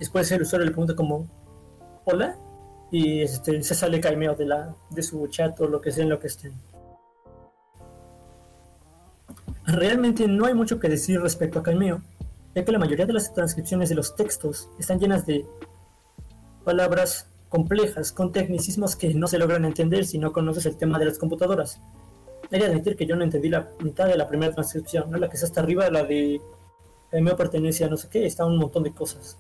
[0.03, 1.29] Después el usuario le pregunta como,
[2.05, 2.37] hola,
[2.91, 6.11] y este, se sale Caimeo de, la, de su chat o lo que sea en
[6.11, 6.53] lo que estén.
[9.65, 12.03] Realmente no hay mucho que decir respecto a Caimeo,
[12.53, 15.47] ya que la mayoría de las transcripciones de los textos están llenas de
[16.65, 21.05] palabras complejas con tecnicismos que no se logran entender si no conoces el tema de
[21.05, 21.81] las computadoras.
[22.51, 25.35] Hay que admitir que yo no entendí la mitad de la primera transcripción, la que
[25.35, 26.41] está hasta arriba, la de
[27.13, 29.39] Caimeo pertenece a no sé qué, está un montón de cosas.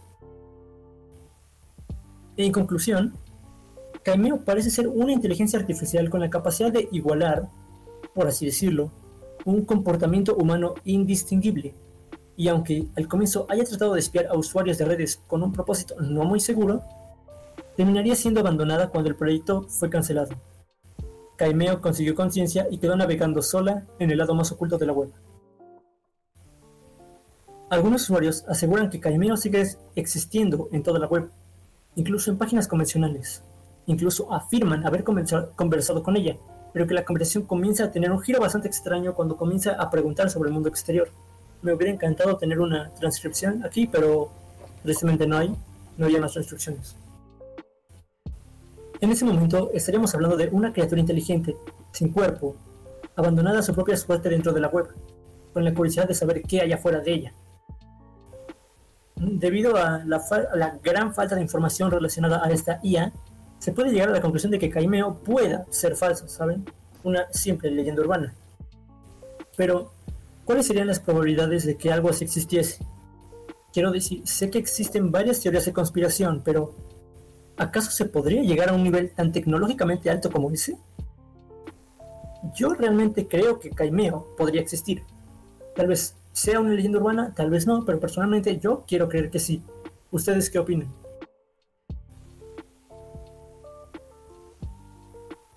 [2.36, 3.14] En conclusión,
[4.02, 7.48] Caimeo parece ser una inteligencia artificial con la capacidad de igualar,
[8.14, 8.90] por así decirlo,
[9.44, 11.74] un comportamiento humano indistinguible.
[12.36, 15.94] Y aunque al comienzo haya tratado de espiar a usuarios de redes con un propósito
[16.00, 16.82] no muy seguro,
[17.76, 20.30] terminaría siendo abandonada cuando el proyecto fue cancelado.
[21.36, 25.12] Caimeo consiguió conciencia y quedó navegando sola en el lado más oculto de la web.
[27.70, 31.30] Algunos usuarios aseguran que Caimeo sigue existiendo en toda la web,
[31.94, 33.42] incluso en páginas convencionales.
[33.86, 36.36] Incluso afirman haber conversado con ella,
[36.72, 40.30] pero que la conversación comienza a tener un giro bastante extraño cuando comienza a preguntar
[40.30, 41.10] sobre el mundo exterior.
[41.62, 44.30] Me hubiera encantado tener una transcripción aquí, pero
[44.82, 45.54] tristemente no hay,
[45.96, 46.96] no hay más transcripciones.
[49.00, 51.56] En ese momento estaríamos hablando de una criatura inteligente,
[51.90, 52.56] sin cuerpo,
[53.16, 54.88] abandonada a su propia suerte dentro de la web,
[55.52, 57.32] con la curiosidad de saber qué hay afuera de ella.
[59.24, 63.12] Debido a la, a la gran falta de información relacionada a esta IA,
[63.60, 66.64] se puede llegar a la conclusión de que Caimeo pueda ser falso, ¿saben?
[67.04, 68.34] Una simple leyenda urbana.
[69.56, 69.92] Pero,
[70.44, 72.84] ¿cuáles serían las probabilidades de que algo así existiese?
[73.72, 76.74] Quiero decir, sé que existen varias teorías de conspiración, pero
[77.56, 80.76] ¿acaso se podría llegar a un nivel tan tecnológicamente alto como ese?
[82.56, 85.04] Yo realmente creo que Caimeo podría existir.
[85.76, 89.38] Tal vez sea una leyenda urbana, tal vez no, pero personalmente yo quiero creer que
[89.38, 89.62] sí.
[90.10, 90.92] ¿Ustedes qué opinan?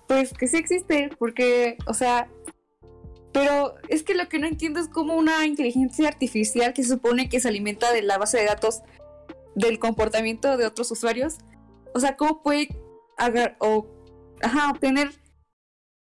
[0.06, 2.28] Pues que sí existe, porque, o sea,
[3.32, 7.28] pero es que lo que no entiendo es cómo una inteligencia artificial que se supone
[7.28, 8.82] que se alimenta de la base de datos
[9.54, 11.38] del comportamiento de otros usuarios,
[11.94, 12.68] o sea, cómo puede
[13.58, 13.86] o,
[14.42, 15.10] ajá, obtener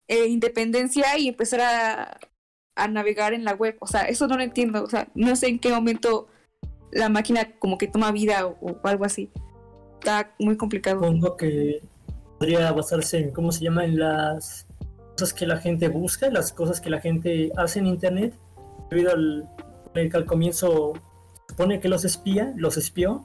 [0.08, 2.20] eh, independencia y empezar a,
[2.76, 3.76] a navegar en la web.
[3.80, 4.84] O sea, eso no lo entiendo.
[4.84, 6.28] O sea, no sé en qué momento
[6.92, 9.30] la máquina como que toma vida o, algo así.
[9.94, 11.00] Está muy complicado.
[11.00, 11.82] Supongo que
[12.38, 13.84] podría basarse en, ¿cómo se llama?
[13.84, 14.66] En las
[15.12, 18.34] cosas que la gente busca, las cosas que la gente hace en Internet,
[18.90, 19.48] debido al
[20.14, 20.92] al comienzo
[21.48, 23.24] supone que los espía, los espió,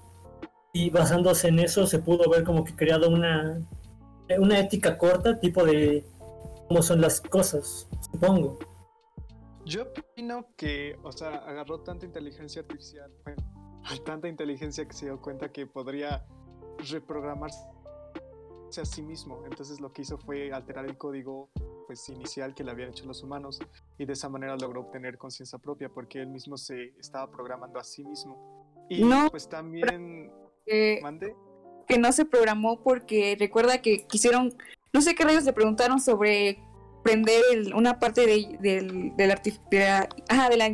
[0.74, 3.62] y basándose en eso se pudo ver como que creado una,
[4.38, 6.06] una ética corta, tipo de
[6.68, 8.58] cómo son las cosas, supongo.
[9.66, 13.44] Yo opino que, o sea, agarró tanta inteligencia artificial, bueno,
[14.06, 16.26] tanta inteligencia que se dio cuenta que podría
[16.90, 17.60] reprogramarse
[18.82, 19.44] a sí mismo.
[19.46, 21.50] Entonces lo que hizo fue alterar el código
[21.88, 23.60] pues inicial que le habían hecho los humanos
[23.98, 27.84] y de esa manera logró obtener conciencia propia porque él mismo se estaba programando a
[27.84, 28.86] sí mismo.
[28.90, 30.32] Y No, pues también
[30.66, 31.36] Eh, mande
[31.88, 34.54] que no se programó porque recuerda que quisieron,
[34.94, 36.64] no sé qué rayos le preguntaron sobre
[37.04, 39.34] prender el- una parte de, del, del
[39.72, 40.70] de la, ajá, de, la,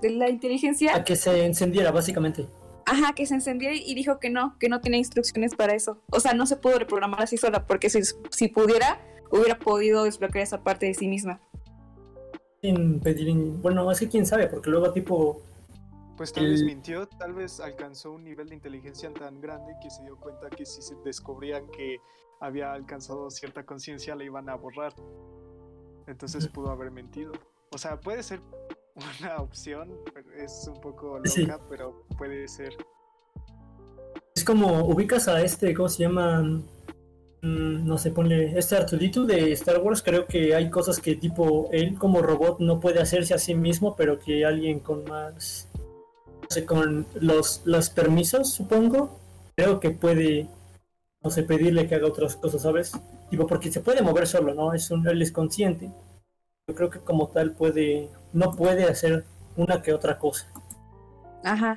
[0.00, 2.46] de la inteligencia, A que se encendiera, básicamente.
[2.86, 5.98] ajá, que se encendiera y dijo que no, que no tenía instrucciones para eso.
[6.10, 10.42] O sea, no se pudo reprogramar así sola porque si, si pudiera, hubiera podido desbloquear
[10.44, 11.40] esa parte de sí misma.
[12.62, 13.34] Sin pedir.
[13.60, 15.42] Bueno, es que quién sabe, porque luego, tipo,
[16.16, 19.90] Pues tal vez El- mintió, tal vez alcanzó un nivel de inteligencia tan grande que
[19.90, 21.98] se dio cuenta que si se descubrían que
[22.40, 24.94] había alcanzado cierta conciencia le iban a borrar.
[26.06, 27.32] Entonces pudo haber mentido.
[27.72, 28.40] O sea, puede ser
[29.20, 29.90] una opción,
[30.36, 31.46] es un poco loca, Sí.
[31.68, 32.76] pero puede ser.
[34.36, 36.42] es como ubicas a este, ¿cómo se llama?
[37.42, 40.02] Mm, no sé, ponle este Artudito de Star Wars.
[40.02, 43.94] Creo que hay cosas que, tipo, él como robot no puede hacerse a sí mismo,
[43.96, 45.68] pero que alguien con más.
[45.76, 49.18] No sé, con los, los permisos, supongo,
[49.56, 50.48] creo que puede,
[51.22, 52.92] no sé, pedirle que haga otras cosas, ¿sabes?
[53.34, 54.72] Tipo, porque se puede mover solo, ¿no?
[54.74, 55.90] Es un, él es consciente.
[56.68, 59.24] Yo creo que como tal puede, no puede hacer
[59.56, 60.46] una que otra cosa.
[61.42, 61.76] Ajá.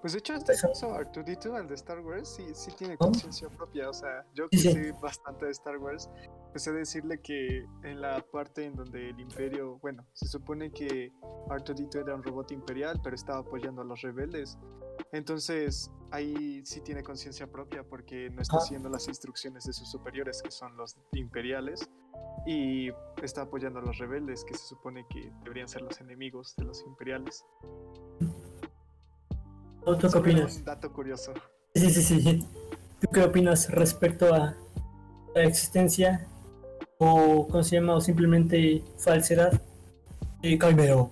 [0.00, 3.90] Pues de hecho, este caso, Artudito, el de Star Wars, sí, sí tiene conciencia propia.
[3.90, 4.70] O sea, yo que sí.
[4.70, 6.08] sé bastante de Star Wars,
[6.46, 11.10] empecé a decirle que en la parte en donde el imperio, bueno, se supone que
[11.50, 14.56] Artudito era un robot imperial, pero estaba apoyando a los rebeldes.
[15.12, 18.60] Entonces, ahí sí tiene conciencia propia porque no está Ah.
[18.60, 21.88] siguiendo las instrucciones de sus superiores, que son los imperiales,
[22.46, 22.90] y
[23.22, 26.82] está apoyando a los rebeldes, que se supone que deberían ser los enemigos de los
[26.86, 27.44] imperiales.
[29.84, 30.56] ¿Tú qué opinas?
[30.56, 31.32] Un dato curioso.
[31.74, 32.48] Sí, sí, sí.
[33.00, 34.54] ¿Tú qué opinas respecto a
[35.34, 36.26] la existencia
[36.98, 37.94] o, ¿cómo se llama?
[37.96, 39.60] O simplemente falsedad
[40.40, 41.10] de Caimeo?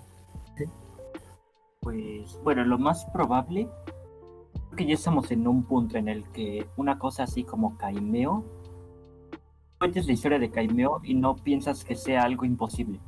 [2.23, 3.69] Pues bueno, lo más probable
[4.77, 8.45] que ya estamos en un punto en el que una cosa así como Caimeo,
[9.79, 13.01] cuentes la historia de Caimeo y no piensas que sea algo imposible.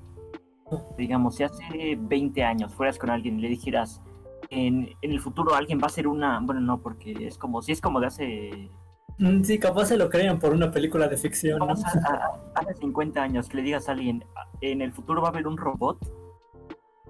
[0.99, 4.03] Digamos, si hace 20 años fueras con alguien y le dijeras,
[4.51, 7.71] en, en el futuro alguien va a hacer una, bueno, no, porque es como, si
[7.71, 8.71] es como de hace,
[9.19, 13.59] Mm, Sí, capaz se lo crean por una película de ficción, hace 50 años que
[13.59, 14.25] le digas a alguien,
[14.61, 16.24] en el futuro va a haber un robot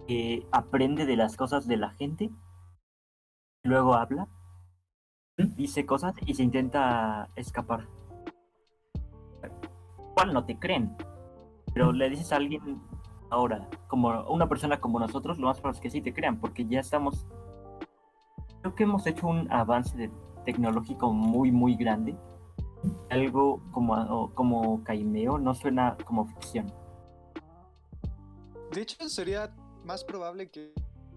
[0.06, 2.30] que aprende de las cosas de la gente,
[3.62, 4.28] luego habla,
[5.38, 5.54] ¿Mm?
[5.56, 7.86] dice cosas y se intenta escapar.
[10.10, 10.96] Igual no te creen,
[11.72, 12.80] pero le dices a alguien
[13.30, 16.64] ahora, como una persona como nosotros, lo más probable es que sí te crean, porque
[16.66, 17.26] ya estamos.
[18.60, 20.10] Creo que hemos hecho un avance de-
[20.44, 22.16] tecnológico muy, muy grande.
[23.10, 26.72] Algo como, o- como Caimeo no suena como ficción.
[28.72, 29.52] De hecho, sería
[29.84, 30.72] más probable que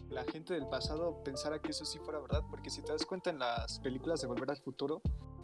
[0.10, 3.30] la gente del pasado pensara que eso sí fuera verdad, porque si te das cuenta
[3.30, 5.02] en las películas de Volver al Futuro,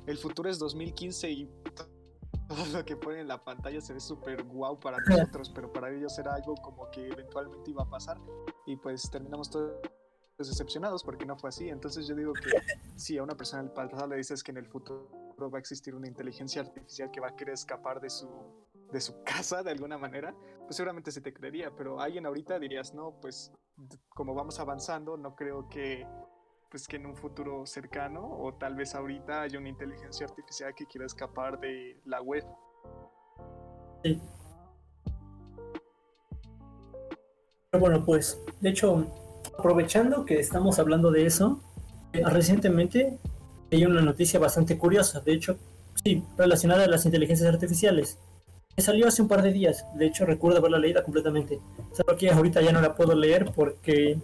[0.07, 4.43] el futuro es 2015 y todo lo que ponen en la pantalla se ve súper
[4.43, 8.17] guau para nosotros, pero para ellos era algo como que eventualmente iba a pasar
[8.65, 9.73] y pues terminamos todos
[10.37, 11.69] decepcionados porque no fue así.
[11.69, 12.51] Entonces yo digo que
[12.95, 15.07] si a una persona del pasado le dices que en el futuro
[15.39, 18.27] va a existir una inteligencia artificial que va a querer escapar de su
[18.93, 22.93] de su casa de alguna manera, pues seguramente se te creería, pero alguien ahorita dirías,
[22.93, 23.51] no, pues
[24.09, 26.07] como vamos avanzando, no creo que
[26.69, 30.87] pues que en un futuro cercano o tal vez ahorita haya una inteligencia artificial que
[30.87, 32.43] quiera escapar de la web.
[34.01, 34.19] Pero
[37.79, 39.05] bueno, pues, de hecho,
[39.57, 41.61] aprovechando que estamos hablando de eso,
[42.11, 43.19] eh, recientemente
[43.71, 45.57] hay una noticia bastante curiosa, de hecho,
[46.03, 48.17] sí, relacionada a las inteligencias artificiales.
[48.77, 51.59] Salió hace un par de días, de hecho recuerdo haberla leída completamente.
[51.91, 54.17] Solo que ahorita ya no la puedo leer porque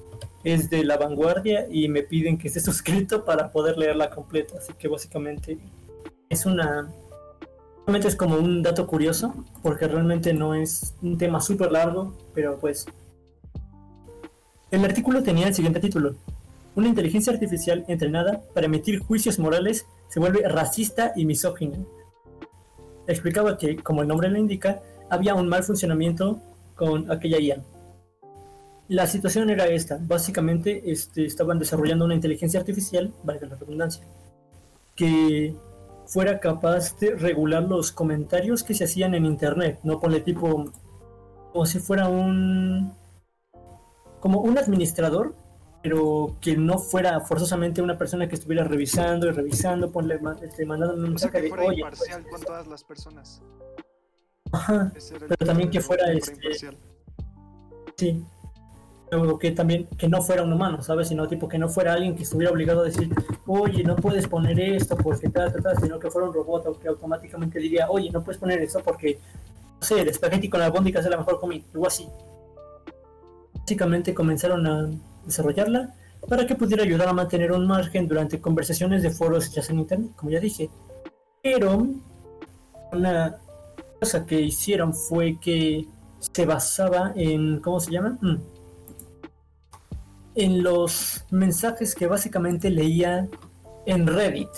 [0.43, 4.73] es de la vanguardia y me piden que esté suscrito para poder leerla completa, así
[4.73, 5.57] que básicamente
[6.29, 6.91] es una...
[7.85, 9.33] Realmente es como un dato curioso,
[9.63, 12.85] porque realmente no es un tema súper largo, pero pues
[14.71, 16.15] el artículo tenía el siguiente título.
[16.75, 21.79] Una inteligencia artificial entrenada para emitir juicios morales se vuelve racista y misógina.
[23.09, 26.39] Explicaba que, como el nombre lo indica, había un mal funcionamiento
[26.75, 27.63] con aquella IA.
[28.87, 29.97] La situación era esta.
[29.99, 34.05] Básicamente este, estaban desarrollando una inteligencia artificial, valga la redundancia,
[34.95, 35.55] que
[36.05, 39.79] fuera capaz de regular los comentarios que se hacían en Internet.
[39.81, 40.71] No ponle tipo
[41.51, 42.93] como si fuera un
[44.19, 45.33] como un administrador,
[45.81, 50.95] pero que no fuera forzosamente una persona que estuviera revisando y revisando, ponle, este, mandando
[50.95, 53.41] un O sea, mensaje de, oye, imparcial pues, con todas las personas.
[54.51, 56.77] ajá, Pero también que fuera, este, imparcial.
[57.95, 58.25] sí.
[59.11, 61.07] Luego que también, que no fuera un humano, ¿sabes?
[61.07, 63.09] Sino tipo que no fuera alguien que estuviera obligado a decir,
[63.47, 66.79] oye, no puedes poner esto porque tal, tal, tal, sino que fuera un robot o
[66.79, 69.19] que automáticamente diría, oye, no puedes poner esto porque,
[69.79, 72.07] no sé, el espagueti con albóndigas es la mejor comida, algo así.
[73.55, 74.89] Básicamente comenzaron a
[75.25, 75.93] desarrollarla
[76.27, 80.11] para que pudiera ayudar a mantener un margen durante conversaciones de foros hechas en internet,
[80.15, 80.69] como ya dije.
[81.41, 81.87] Pero
[82.91, 83.37] una
[83.99, 85.87] cosa que hicieron fue que
[86.19, 88.17] se basaba en, ¿cómo se llama?
[88.21, 88.37] Mm.
[90.35, 93.27] En los mensajes que básicamente leía
[93.85, 94.49] en Reddit.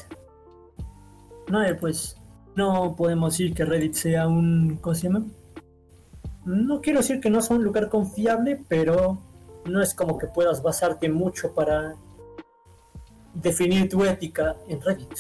[1.48, 2.18] No, eh, pues
[2.56, 5.26] no podemos decir que Reddit sea un, ¿cómo se llama?
[6.46, 9.20] No quiero decir que no sea un lugar confiable, pero
[9.66, 11.96] no es como que puedas basarte mucho para
[13.34, 15.14] definir tu ética en Reddit.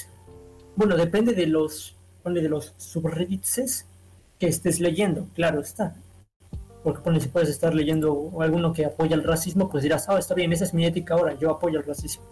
[0.75, 3.85] Bueno, depende de los, de los subreddits
[4.39, 5.95] que estés leyendo, claro está.
[6.83, 10.33] Porque ponle, si puedes estar leyendo alguno que apoya el racismo, pues dirás, ah, está
[10.33, 12.23] bien, esa es mi ética ahora, yo apoyo el racismo.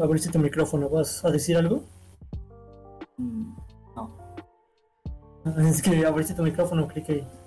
[0.00, 1.84] Abriste tu micrófono, ¿vas a decir algo?
[3.18, 3.54] Mm,
[3.96, 4.18] No.
[5.68, 7.39] Es que abriste tu micrófono, creí que...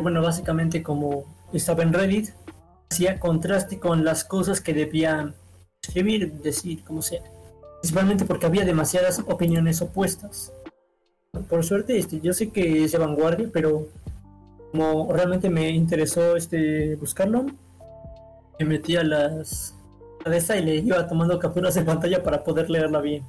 [0.00, 2.30] Bueno, básicamente como estaba en Reddit,
[2.90, 5.34] hacía contraste con las cosas que debía
[5.82, 7.22] escribir, decir, como sea.
[7.82, 10.50] Principalmente porque había demasiadas opiniones opuestas.
[11.46, 13.86] Por suerte, este, yo sé que es de vanguardia, pero
[14.70, 17.44] como realmente me interesó este buscarlo,
[18.58, 19.74] me metí a las
[20.24, 23.24] a de esta y le iba tomando capturas de pantalla para poder leerla bien.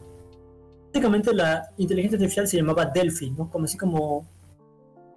[0.94, 3.50] Básicamente la inteligencia artificial se llamaba Delphi, ¿no?
[3.50, 4.26] Como así como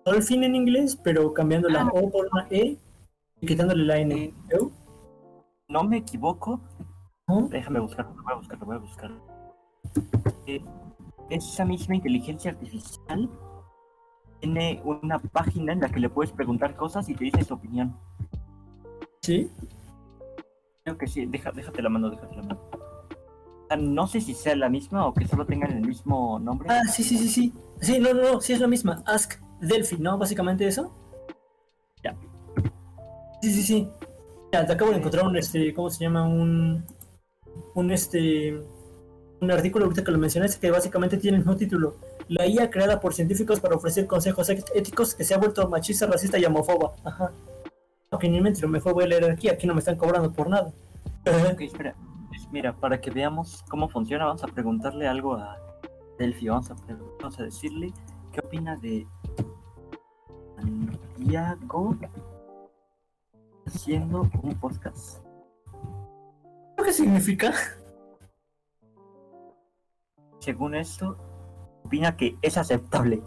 [0.07, 2.79] Dolphin en inglés, pero cambiando la O por una E
[3.41, 4.33] Y quitándole la N.
[4.49, 4.71] ¿Eu?
[5.69, 6.61] No me equivoco.
[7.51, 9.11] Déjame buscarlo, lo voy a buscar, lo voy a buscar.
[10.47, 10.65] Eh,
[11.29, 13.29] esa misma inteligencia artificial
[14.39, 17.97] tiene una página en la que le puedes preguntar cosas y te dice su opinión.
[19.23, 19.51] Sí.
[20.85, 22.61] Creo que sí, deja, déjate la mano, déjate la mano.
[23.77, 26.69] No sé si sea la misma o que solo tengan el mismo nombre.
[26.71, 27.53] Ah, sí, sí, sí, sí.
[27.81, 29.03] Sí, no, no, no, sí es la misma.
[29.05, 30.19] Ask Delphi, ¿no?
[30.19, 30.93] Básicamente eso.
[32.03, 32.17] Ya.
[33.43, 33.89] Sí, sí, sí.
[34.53, 36.27] Ya, te acabo de encontrar un, este, ¿cómo se llama?
[36.27, 36.85] Un,
[37.75, 38.55] un, este,
[39.41, 41.97] un artículo ahorita que lo mencionaste que básicamente tiene el mismo título.
[42.29, 46.39] La IA creada por científicos para ofrecer consejos éticos- que se ha vuelto machista, racista
[46.39, 46.93] y homófoba.
[47.05, 47.33] Ajá.
[48.11, 49.49] Ok, ni mente, lo mejor voy a leer aquí.
[49.49, 50.73] Aquí no me están cobrando por nada.
[51.53, 51.95] Ok, espera.
[52.35, 55.59] Es- Mira, para que veamos cómo funciona, vamos a preguntarle algo a
[56.19, 56.49] Delphi.
[56.49, 56.77] Vamos a,
[57.21, 57.93] vamos a decirle
[58.33, 59.07] qué opina de
[60.57, 61.97] Santiago
[63.67, 65.25] haciendo un podcast.
[66.83, 67.53] ¿Qué significa?
[70.39, 71.17] Según esto,
[71.85, 73.23] opina que es aceptable.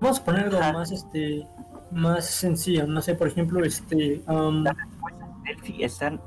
[0.00, 0.72] Vamos a poner algo Ajá.
[0.72, 1.46] más, este,
[1.90, 2.86] más sencillo.
[2.86, 6.20] No sé, por ejemplo, este, um, Las respuestas de Delphi están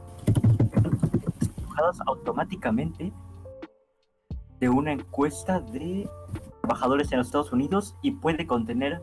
[2.07, 3.13] automáticamente
[4.59, 6.09] de una encuesta de
[6.65, 9.01] trabajadores en los Estados Unidos y puede contener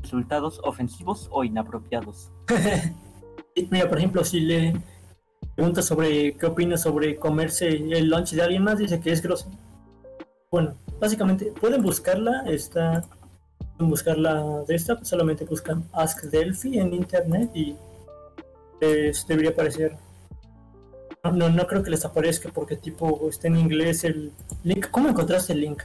[0.00, 2.30] resultados ofensivos o inapropiados.
[3.70, 4.74] Mira, por ejemplo, si le
[5.54, 9.56] preguntas sobre qué opina sobre comerse el lunch de alguien más, dice que es grosero.
[10.50, 13.02] Bueno, básicamente pueden buscarla, está,
[13.76, 17.74] pueden buscarla de esta, pues solamente buscan Ask Delphi en internet y
[18.80, 19.96] les debería aparecer.
[21.24, 24.32] No, no, no creo que les aparezca porque tipo está en inglés el
[24.62, 24.88] link.
[24.90, 25.82] ¿Cómo encontraste el link?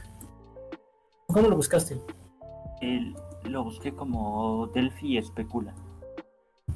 [1.32, 1.98] ¿Cómo lo buscaste?
[2.80, 3.14] El-
[3.44, 5.74] lo busqué como Delphi especula.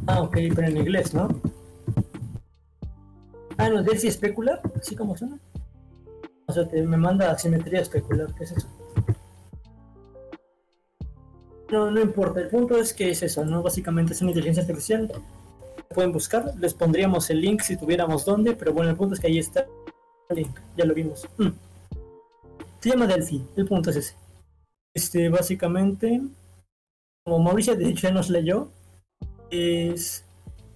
[0.07, 1.29] Ah, ok, pero en inglés, ¿no?
[3.59, 5.39] Ah, no, Delphi especular, así como suena.
[6.47, 8.69] O sea, te, me manda asimetría especular, ¿qué es eso?
[11.71, 13.63] No, no importa, el punto es que es eso, ¿no?
[13.63, 15.11] Básicamente es una inteligencia artificial.
[15.93, 19.27] Pueden buscar, les pondríamos el link si tuviéramos dónde, pero bueno, el punto es que
[19.27, 19.67] ahí está
[20.29, 21.27] el link, ya lo vimos.
[21.39, 21.49] Mm.
[22.81, 24.15] Se llama Delphi, el punto es ese.
[24.97, 26.23] Este, básicamente,
[27.23, 28.71] como Mauricio de ya nos leyó,
[29.51, 30.25] es,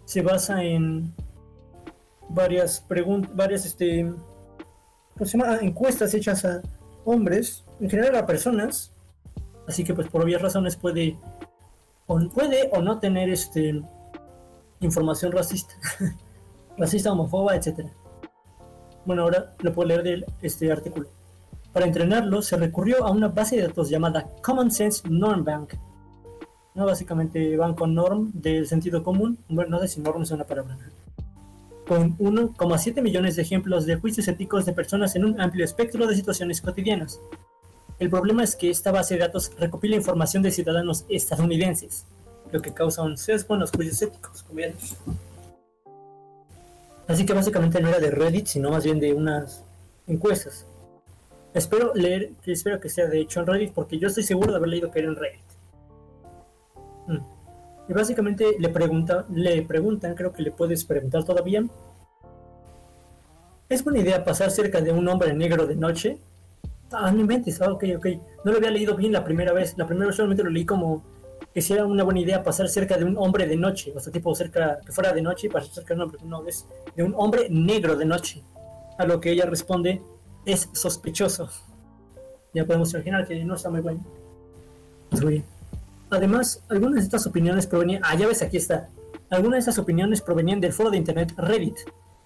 [0.04, 1.14] se basa en
[2.28, 4.12] varias preguntas, varias este.
[5.42, 6.60] Ah, encuestas hechas a
[7.06, 8.92] hombres, en general a personas,
[9.66, 11.16] así que pues por obvias razones puede
[12.06, 13.80] o, puede o no tener este
[14.80, 15.72] información racista,
[16.76, 17.90] racista, homofoba, etcétera.
[19.06, 21.08] Bueno, ahora lo puedo leer de este artículo.
[21.72, 25.74] Para entrenarlo se recurrió a una base de datos llamada Common Sense Norm Bank,
[26.74, 29.38] no, básicamente van con norm del sentido común.
[29.48, 30.78] Bueno, no sé si norm es una palabra.
[31.86, 36.14] Con 1,7 millones de ejemplos de juicios éticos de personas en un amplio espectro de
[36.14, 37.20] situaciones cotidianas.
[37.98, 42.06] El problema es que esta base de datos recopila información de ciudadanos estadounidenses,
[42.52, 44.60] lo que causa un sesgo en los juicios éticos, como.
[47.08, 49.64] Así que básicamente no era de Reddit, sino más bien de unas
[50.06, 50.64] encuestas.
[51.52, 54.58] Espero leer, que espero que sea de hecho en Reddit, porque yo estoy seguro de
[54.58, 55.44] haber leído que era en Reddit.
[57.08, 57.40] Mm.
[57.88, 61.64] Y básicamente le pregunta, le preguntan, creo que le puedes preguntar todavía.
[63.68, 66.18] ¿Es buena idea pasar cerca de un hombre negro de noche?
[66.92, 68.06] Ah, no inventes, ah, ok, ok.
[68.44, 69.76] No lo había leído bien la primera vez.
[69.76, 71.04] La primera vez solamente lo leí como
[71.52, 73.92] que si era una buena idea pasar cerca de un hombre de noche.
[73.94, 76.20] O sea, tipo cerca, que fuera de noche y pasar cerca de un hombre.
[76.24, 78.42] No, es de un hombre negro de noche.
[78.98, 80.02] A lo que ella responde,
[80.44, 81.48] es sospechoso.
[82.54, 84.04] Ya podemos imaginar que no está muy bueno.
[85.10, 85.42] Pues.
[86.10, 88.02] Además, algunas de estas opiniones provenían.
[88.04, 88.88] Ah, ya ves, aquí está.
[89.30, 91.76] Algunas de estas opiniones provenían del foro de internet Reddit,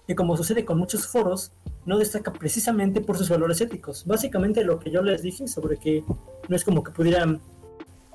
[0.07, 1.51] que como sucede con muchos foros,
[1.85, 4.05] no destaca precisamente por sus valores éticos.
[4.05, 6.03] Básicamente lo que yo les dije sobre que
[6.47, 7.41] no es como que pudieran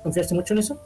[0.03, 0.81] confiarse mucho en eso.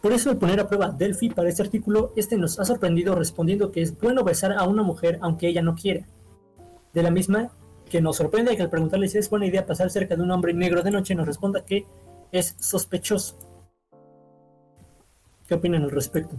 [0.00, 3.72] Por eso el poner a prueba Delphi para este artículo, este nos ha sorprendido respondiendo
[3.72, 6.06] que es bueno besar a una mujer aunque ella no quiera.
[6.96, 7.50] De la misma
[7.90, 10.54] que nos sorprende que al preguntarle si es buena idea pasar cerca de un hombre
[10.54, 11.84] negro de noche nos responda que
[12.32, 13.36] es sospechoso.
[15.46, 16.34] ¿Qué opinan al respecto?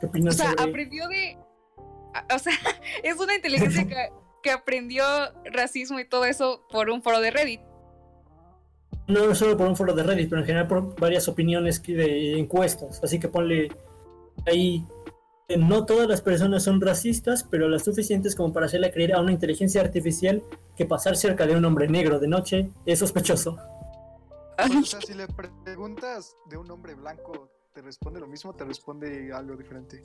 [0.00, 1.36] ¿Qué opinan O sea, sobre- aprendió de.
[2.34, 2.54] O sea,
[3.02, 4.08] es una inteligencia que,
[4.42, 5.04] que aprendió
[5.52, 7.60] racismo y todo eso por un foro de Reddit.
[9.08, 13.04] No solo por un foro de Reddit, pero en general por varias opiniones de encuestas.
[13.04, 13.68] Así que ponle
[14.46, 14.82] ahí.
[15.56, 19.30] No todas las personas son racistas, pero las suficientes como para hacerle creer a una
[19.30, 20.42] inteligencia artificial
[20.76, 23.56] que pasar cerca de un hombre negro de noche es sospechoso.
[24.56, 28.50] Pues, o sea, si le pre- preguntas de un hombre blanco, ¿te responde lo mismo
[28.50, 30.02] o te responde algo diferente?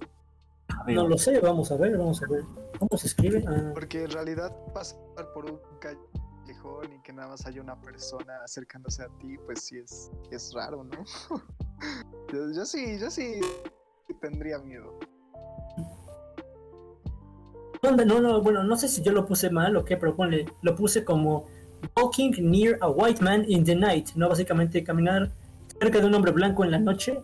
[0.88, 2.44] No lo sé, vamos a ver, vamos a ver.
[2.78, 3.44] ¿Cómo se escribe?
[3.48, 5.00] Ah, Porque en realidad pasar
[5.34, 9.80] por un callejón y que nada más haya una persona acercándose a ti, pues sí
[9.80, 11.04] es, es raro, ¿no?
[12.32, 13.42] yo, yo sí, yo sí
[14.22, 15.00] tendría miedo.
[17.84, 20.76] No, no, bueno, no sé si yo lo puse mal o qué, pero ponle, lo
[20.76, 21.48] puse como
[21.98, 24.30] walking near a white man in the night, ¿no?
[24.30, 25.32] Básicamente caminar
[25.80, 27.24] cerca de un hombre blanco en la noche.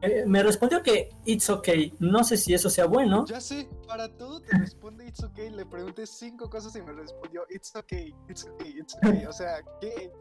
[0.00, 1.92] Eh, me respondió que it's okay.
[1.98, 3.26] No sé si eso sea bueno.
[3.26, 5.50] Ya sé, para todo te responde it's okay.
[5.50, 9.24] Le pregunté cinco cosas y me respondió it's okay, it's okay, it's okay.
[9.26, 10.12] O sea, que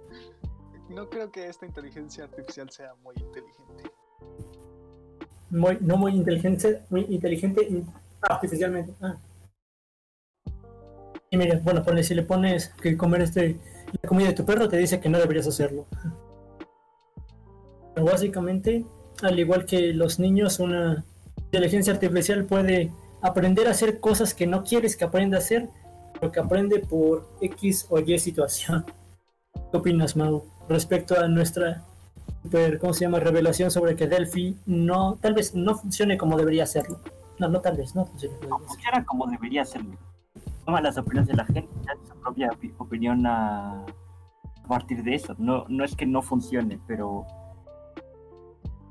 [0.89, 3.91] no creo que esta inteligencia artificial sea muy inteligente.
[5.51, 7.85] Muy, no muy inteligente, muy inteligente in-
[8.21, 8.95] artificialmente.
[8.99, 9.15] Ah.
[11.29, 13.59] Y mira, bueno, ponle, si le pones que comer este
[14.01, 15.85] la comida de tu perro, te dice que no deberías hacerlo.
[17.93, 18.85] Pero básicamente,
[19.21, 21.05] al igual que los niños, una
[21.37, 25.69] inteligencia artificial puede aprender a hacer cosas que no quieres que aprenda a hacer,
[26.19, 28.85] pero que aprende por X o Y situación.
[29.71, 31.83] ¿Qué opinas, Mau, respecto a nuestra
[32.43, 33.19] super, ¿cómo se llama?
[33.19, 36.99] Revelación sobre que Delphi no, tal vez no funcione como debería hacerlo.
[37.39, 39.97] No, no tal vez, no funcione como no debería funciona como debería serlo.
[40.67, 45.15] Toma las opiniones de la gente, da su propia opi- opinión a, a partir de
[45.15, 45.33] eso.
[45.37, 47.25] No, no es que no funcione, pero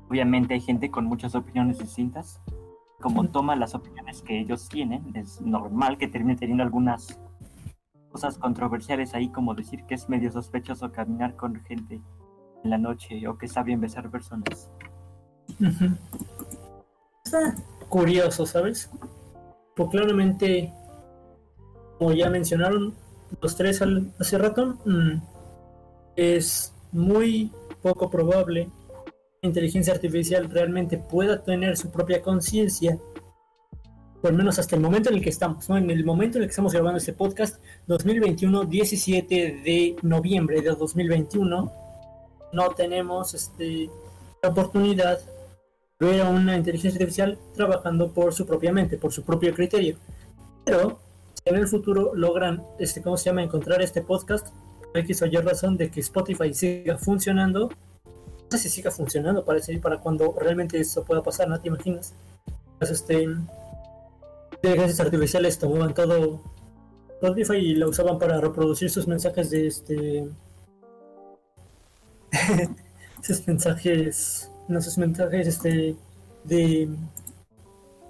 [0.09, 2.41] obviamente hay gente con muchas opiniones distintas.
[2.99, 7.21] Como toma las opiniones que ellos tienen, es normal que termine teniendo algunas
[8.09, 12.01] cosas controversiales ahí, como decir que es medio sospechoso caminar con gente
[12.63, 14.71] en la noche o que está bien besar personas.
[15.61, 15.95] Ujú.
[17.23, 17.53] Está
[17.87, 18.89] curioso, ¿sabes?
[19.75, 20.73] Pues claramente,
[21.97, 22.95] como ya mencionaron
[23.41, 25.21] los tres al- hace rato, mm,
[26.15, 28.69] es muy poco probable
[29.05, 29.11] que
[29.43, 32.97] la inteligencia artificial realmente pueda tener su propia conciencia,
[34.21, 35.77] por lo menos hasta el momento en el que estamos, ¿no?
[35.77, 40.69] En el momento en el que estamos grabando este podcast, 2021, 17 de noviembre de
[40.71, 41.71] 2021,
[42.53, 43.89] no tenemos este,
[44.41, 45.19] la oportunidad
[45.99, 49.97] ver a una inteligencia artificial trabajando por su propia mente, por su propio criterio.
[50.63, 50.99] Pero
[51.55, 54.47] en el futuro logran, este, ¿cómo se llama?, encontrar este podcast,
[54.79, 57.69] por X o Y razón de que Spotify siga funcionando,
[58.49, 62.13] no sé si siga funcionando para, para cuando realmente eso pueda pasar, ¿no te imaginas?
[62.79, 63.27] Pues, este,
[64.53, 66.41] inteligencias artificiales tomaban todo
[67.15, 70.29] Spotify y lo usaban para reproducir sus mensajes de este
[73.21, 75.95] esos mensajes, no esos mensajes, este,
[76.43, 76.89] de,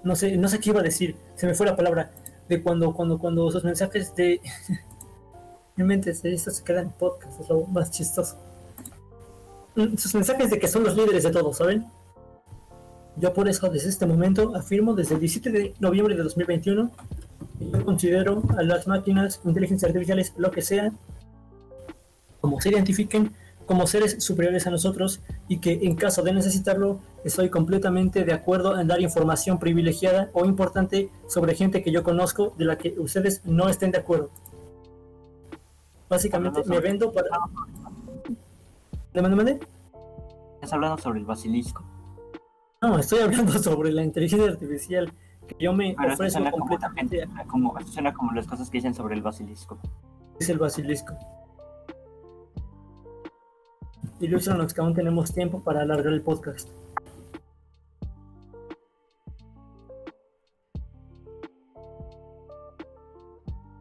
[0.04, 2.10] no sé, no sé qué iba a decir, se me fue la palabra,
[2.48, 4.40] de cuando, cuando, cuando esos mensajes de,
[5.76, 8.36] mi mente, de esto se queda en podcast, es lo más chistoso.
[9.76, 11.86] Mm, Sus mensajes de que son los líderes de todo, ¿saben?
[13.16, 16.90] Yo por eso desde este momento afirmo desde el 17 de noviembre de 2021
[17.58, 20.92] que yo considero a las máquinas, inteligencias artificiales, lo que sea,
[22.40, 23.32] como se identifiquen,
[23.68, 28.80] como seres superiores a nosotros y que en caso de necesitarlo estoy completamente de acuerdo
[28.80, 33.42] en dar información privilegiada o importante sobre gente que yo conozco de la que ustedes
[33.44, 34.30] no estén de acuerdo.
[36.08, 37.28] Básicamente me vendo para...
[39.12, 39.60] ¿Le mando, mande?
[40.54, 41.84] ¿Estás hablando sobre el basilisco?
[42.80, 45.12] No, estoy hablando sobre la inteligencia artificial
[45.46, 48.94] que yo me Pero ofrezco como, completamente como, eso suena como las cosas que dicen
[48.94, 49.76] sobre el basilisco.
[50.40, 51.18] es el basilisco.
[54.20, 56.68] Ilústranos que aún tenemos tiempo para alargar el podcast.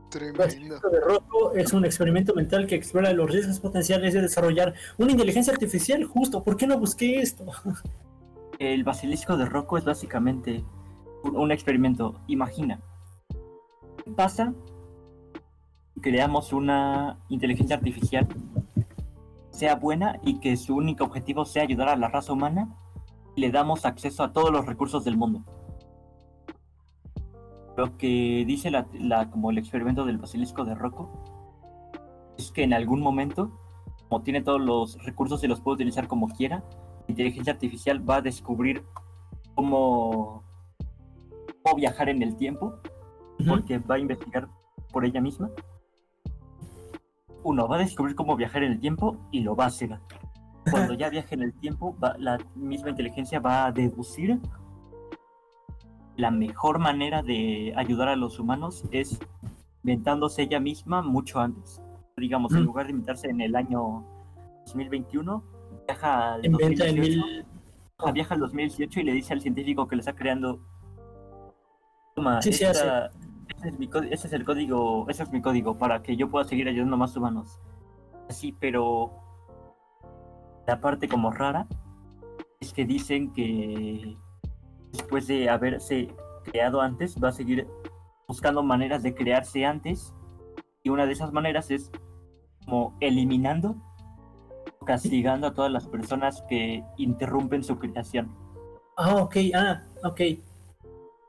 [0.07, 0.43] El Tremendo.
[0.43, 5.11] basilisco de Rocco es un experimento mental que explora los riesgos potenciales de desarrollar una
[5.11, 6.43] inteligencia artificial justo.
[6.43, 7.45] ¿Por qué no busqué esto?
[8.59, 10.63] El basilisco de Rocco es básicamente
[11.23, 12.19] un, experimento.
[12.27, 12.79] Imagina,
[14.03, 14.53] ¿qué pasa?
[16.01, 18.27] Creamos una inteligencia artificial
[19.57, 22.69] sea buena y que su único objetivo sea ayudar a la raza humana
[23.35, 25.41] le damos acceso a todos los recursos del mundo.
[27.75, 31.09] Lo que dice la, la- como el experimento del basilisco de Rocco
[32.37, 33.51] es que en algún momento,
[34.09, 38.17] como tiene todos los recursos y los puede utilizar como quiera, la inteligencia artificial va
[38.17, 38.83] a descubrir
[39.55, 40.43] cómo,
[41.63, 42.75] cómo viajar en el tiempo,
[43.47, 44.47] porque va a investigar
[44.91, 45.49] por ella misma.
[47.47, 49.97] Uno, va a descubrir cómo viajar en el tiempo y lo va a hacer.
[50.69, 54.37] Cuando ya viaje en el tiempo, va- la misma inteligencia va a deducir
[56.17, 59.17] la mejor manera de ayudar a los humanos es
[59.83, 61.81] inventándose ella misma mucho antes.
[62.17, 62.65] Digamos, en Mm.
[62.65, 64.03] lugar de inventarse en el año
[64.65, 65.41] 2021,
[65.87, 67.45] viaja al Inventa en 2018, mil.
[67.99, 70.59] ah, viaja al 2018 y le dice al científico que le está creando.
[72.13, 73.09] Toma, Sí, sí esta-
[73.57, 76.45] ese, es mi ese es el código, ese es mi código para que yo pueda
[76.45, 77.59] seguir ayudando a más humanos.
[78.29, 79.11] Así, pero
[80.67, 81.67] la parte como rara
[82.59, 84.17] es que dicen que
[84.91, 87.67] después de haberse creado antes, va a seguir
[88.27, 90.13] buscando maneras de crearse antes.
[90.83, 91.91] Y una de esas maneras es
[92.65, 93.75] como eliminando
[94.85, 98.33] castigando a todas las personas que interrumpen su creación.
[98.95, 100.21] Ah, ok, ah, ok.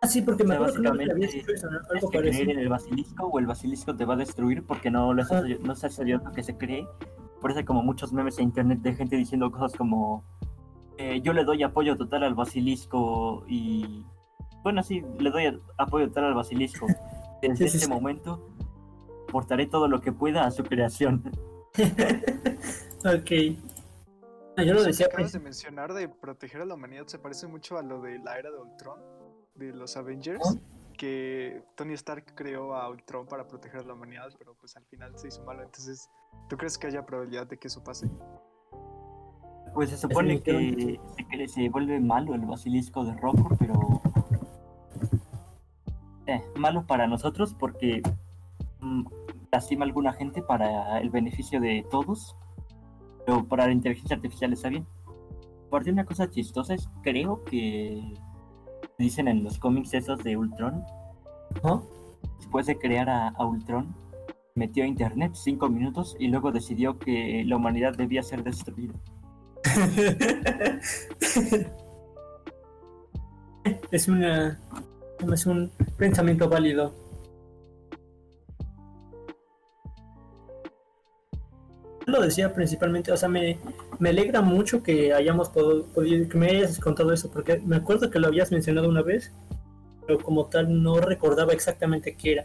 [0.00, 1.70] Ah, sí, porque me O sea, acuerdo que una vez le había básicamente, dicho eso,
[1.70, 1.78] ¿no?
[1.94, 5.12] Algo que creer en el basilisco o el basilisco te va a destruir porque no,
[5.12, 5.54] lo estás, Ajá.
[5.62, 6.86] no estás ayudando a que se cree.
[7.40, 10.24] Por eso hay como muchos memes en internet de gente diciendo cosas como
[10.98, 14.04] eh, yo le doy apoyo total al basilisco y
[14.62, 16.86] bueno sí, le doy apoyo total al basilisco.
[17.42, 17.88] Desde Sí, sí, este sí.
[17.90, 18.48] momento
[19.28, 21.22] aportaré todo lo que pueda a su creación.
[23.04, 23.30] ok.
[24.56, 25.06] Ah, yo lo Eso que decía.
[25.06, 28.38] acabas de mencionar de proteger a la humanidad se parece mucho a lo de la
[28.38, 28.98] era de Ultron,
[29.58, 30.58] de los Avengers,
[30.96, 35.16] que Tony Stark creó a Ultron para proteger a la humanidad, pero pues al final
[35.18, 35.62] se hizo malo.
[35.62, 36.08] Entonces,
[36.48, 38.08] ¿tú crees que haya probabilidad de que eso pase?
[39.74, 41.48] Pues se supone que Definitivamente.
[41.48, 44.00] se, vuelve malo el basilisco de Rocco, pero
[46.26, 48.02] eh, malo para nosotros porque
[48.80, 49.06] mm,
[49.52, 52.36] lastima a alguna gente para el beneficio de todos,
[53.24, 54.86] pero para la inteligencia artificial está bien.
[55.68, 58.14] Aparte una cosa chistosa es, creo que
[58.98, 60.84] dicen en los cómics esos de Ultron,
[61.62, 61.86] ¿no?
[62.38, 63.94] después de crear a, a Ultron,
[64.56, 68.94] metió a internet cinco minutos y luego decidió que la humanidad debía ser destruida.
[73.90, 74.60] es una.
[75.32, 76.92] Es un pensamiento válido.
[82.08, 83.58] Lo decía principalmente, o sea, me,
[83.98, 88.10] me alegra mucho que hayamos pod- podido, que me hayas contado eso, porque me acuerdo
[88.10, 89.30] que lo habías mencionado una vez,
[90.06, 92.44] pero como tal no recordaba exactamente qué era.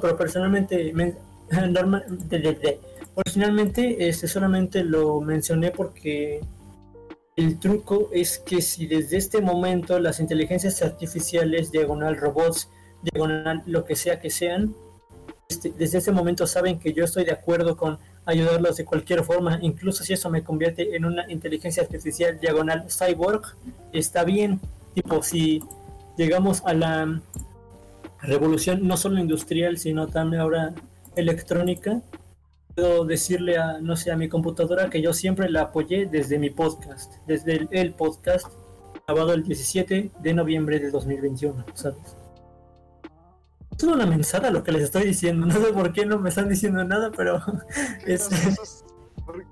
[0.00, 1.18] Pero personalmente, men-
[1.70, 2.80] normal- de-
[3.14, 6.40] originalmente este, solamente lo mencioné porque
[7.36, 12.70] el truco es que si desde este momento las inteligencias artificiales, diagonal robots,
[13.02, 14.74] diagonal lo que sea que sean,
[15.50, 19.58] este, desde ese momento saben que yo estoy de acuerdo con ayudarlos de cualquier forma,
[19.62, 23.56] incluso si eso me convierte en una inteligencia artificial diagonal cyborg,
[23.92, 24.60] está bien.
[24.92, 25.62] Tipo, si
[26.18, 27.22] llegamos a la
[28.20, 30.74] revolución no solo industrial, sino también ahora
[31.16, 32.02] electrónica,
[32.74, 36.50] puedo decirle a, no sé, a mi computadora que yo siempre la apoyé desde mi
[36.50, 38.48] podcast, desde el, el podcast
[39.06, 42.17] grabado el 17 de noviembre de 2021, ¿sabes?
[43.78, 46.48] Es una mensada lo que les estoy diciendo, no sé por qué no me están
[46.48, 47.40] diciendo nada, pero
[48.04, 48.84] Qué Es- gracioso,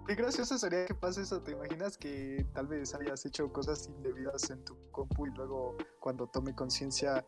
[0.06, 0.16] qué
[0.58, 1.40] sería que pase eso.
[1.42, 6.26] ¿Te imaginas que tal vez hayas hecho cosas indebidas en tu compu y luego cuando
[6.26, 7.24] tome conciencia,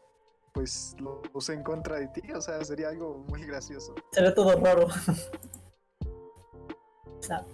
[0.54, 2.22] pues lo use en contra de ti?
[2.32, 3.94] O sea, sería algo muy gracioso.
[4.12, 4.88] será todo raro.
[7.20, 7.44] O sea,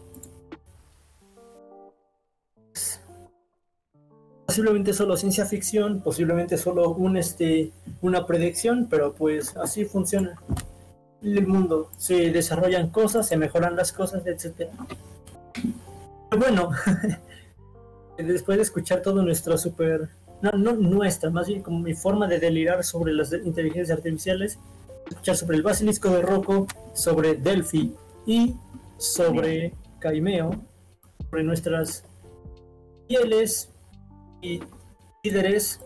[4.54, 10.40] Posiblemente solo ciencia ficción, posiblemente solo un este una predicción, pero pues así funciona
[11.22, 11.90] el mundo.
[11.96, 14.70] Se desarrollan cosas, se mejoran las cosas, etcétera.
[16.30, 16.70] Pero bueno,
[18.16, 20.08] después de escuchar todo nuestro super
[20.40, 24.60] no, no nuestra, más bien como mi forma de delirar sobre las inteligencias artificiales,
[25.08, 27.92] escuchar sobre el basilisco de Rocco, sobre Delphi
[28.24, 28.54] y
[28.98, 30.62] sobre Caimeo,
[31.28, 32.04] sobre nuestras
[33.08, 33.73] fieles
[34.44, 34.60] y
[35.22, 35.80] líderes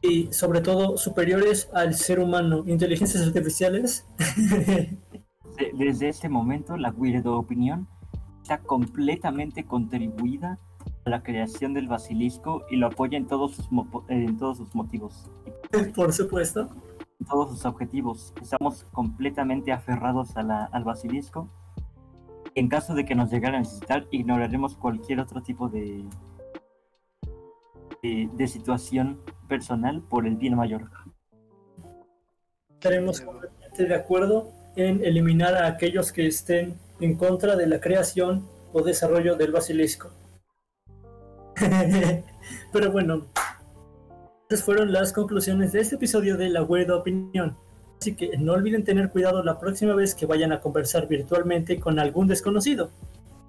[0.00, 4.06] y sobre todo superiores al ser humano, inteligencias artificiales.
[5.58, 7.86] De- desde este momento, la Weirdo Opinión
[8.42, 10.58] está completamente contribuida
[11.06, 13.68] a la creación del basilisco y lo apoya en todos sus,
[14.08, 15.30] en todos sus motivos,
[15.94, 16.68] Por supuesto.
[17.20, 18.32] en todos sus objetivos.
[18.42, 21.48] Estamos completamente aferrados a la- al basilisco.
[22.56, 26.04] En caso de que nos llegara a necesitar, ignoraremos cualquier otro tipo de,
[28.04, 30.90] de, situación personal por el bien mayor.
[32.74, 38.46] Estaremos completamente de acuerdo en eliminar a aquellos que estén en contra de la creación
[38.72, 40.10] o desarrollo del basilisco.
[42.72, 43.26] Pero bueno,
[44.50, 47.56] esas fueron las conclusiones de este episodio de La Weird Opinión.
[48.00, 51.98] Así que no olviden tener cuidado la próxima vez que vayan a conversar virtualmente con
[51.98, 52.90] algún desconocido.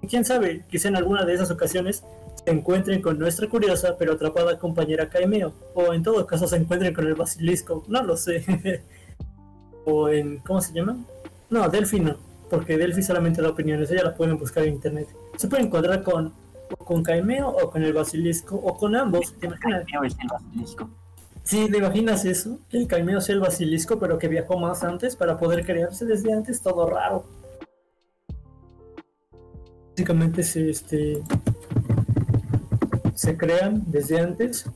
[0.00, 2.04] Y quién sabe, quizá en alguna de esas ocasiones
[2.46, 6.94] se encuentren con nuestra curiosa pero atrapada compañera Caimeo, o en todo caso se encuentren
[6.94, 8.44] con el basilisco, no lo sé.
[9.84, 10.96] o en, ¿cómo se llama?
[11.50, 12.16] No, Delfino.
[12.48, 15.08] porque Delphi solamente da opiniones, ella la pueden buscar en internet.
[15.36, 16.32] Se puede encontrar con,
[16.78, 19.84] con Caimeo o con el Basilisco o con ambos, ¿te imaginas?
[19.84, 20.90] Caimeo es el basilisco.
[21.42, 22.60] Sí, ¿te imaginas eso?
[22.68, 26.32] Que el Caimeo sea el Basilisco, pero que viajó más antes para poder crearse desde
[26.32, 27.24] antes, todo raro.
[29.90, 31.22] Básicamente se, este,
[33.16, 34.70] se crean desde antes,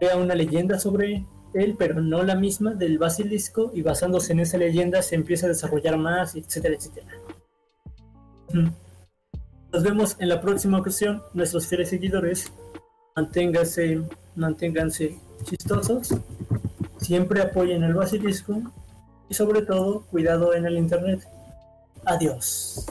[0.00, 4.58] crea una leyenda sobre él, pero no la misma del basilisco, y basándose en esa
[4.58, 7.06] leyenda se empieza a desarrollar más, etcétera, etcétera.
[9.72, 12.52] Nos vemos en la próxima ocasión, nuestros fieles seguidores.
[13.16, 14.02] Manténganse,
[14.34, 16.14] manténganse chistosos,
[16.98, 18.60] siempre apoyen el basilisco
[19.28, 21.20] y sobre todo cuidado en el internet.
[22.04, 22.86] Adiós.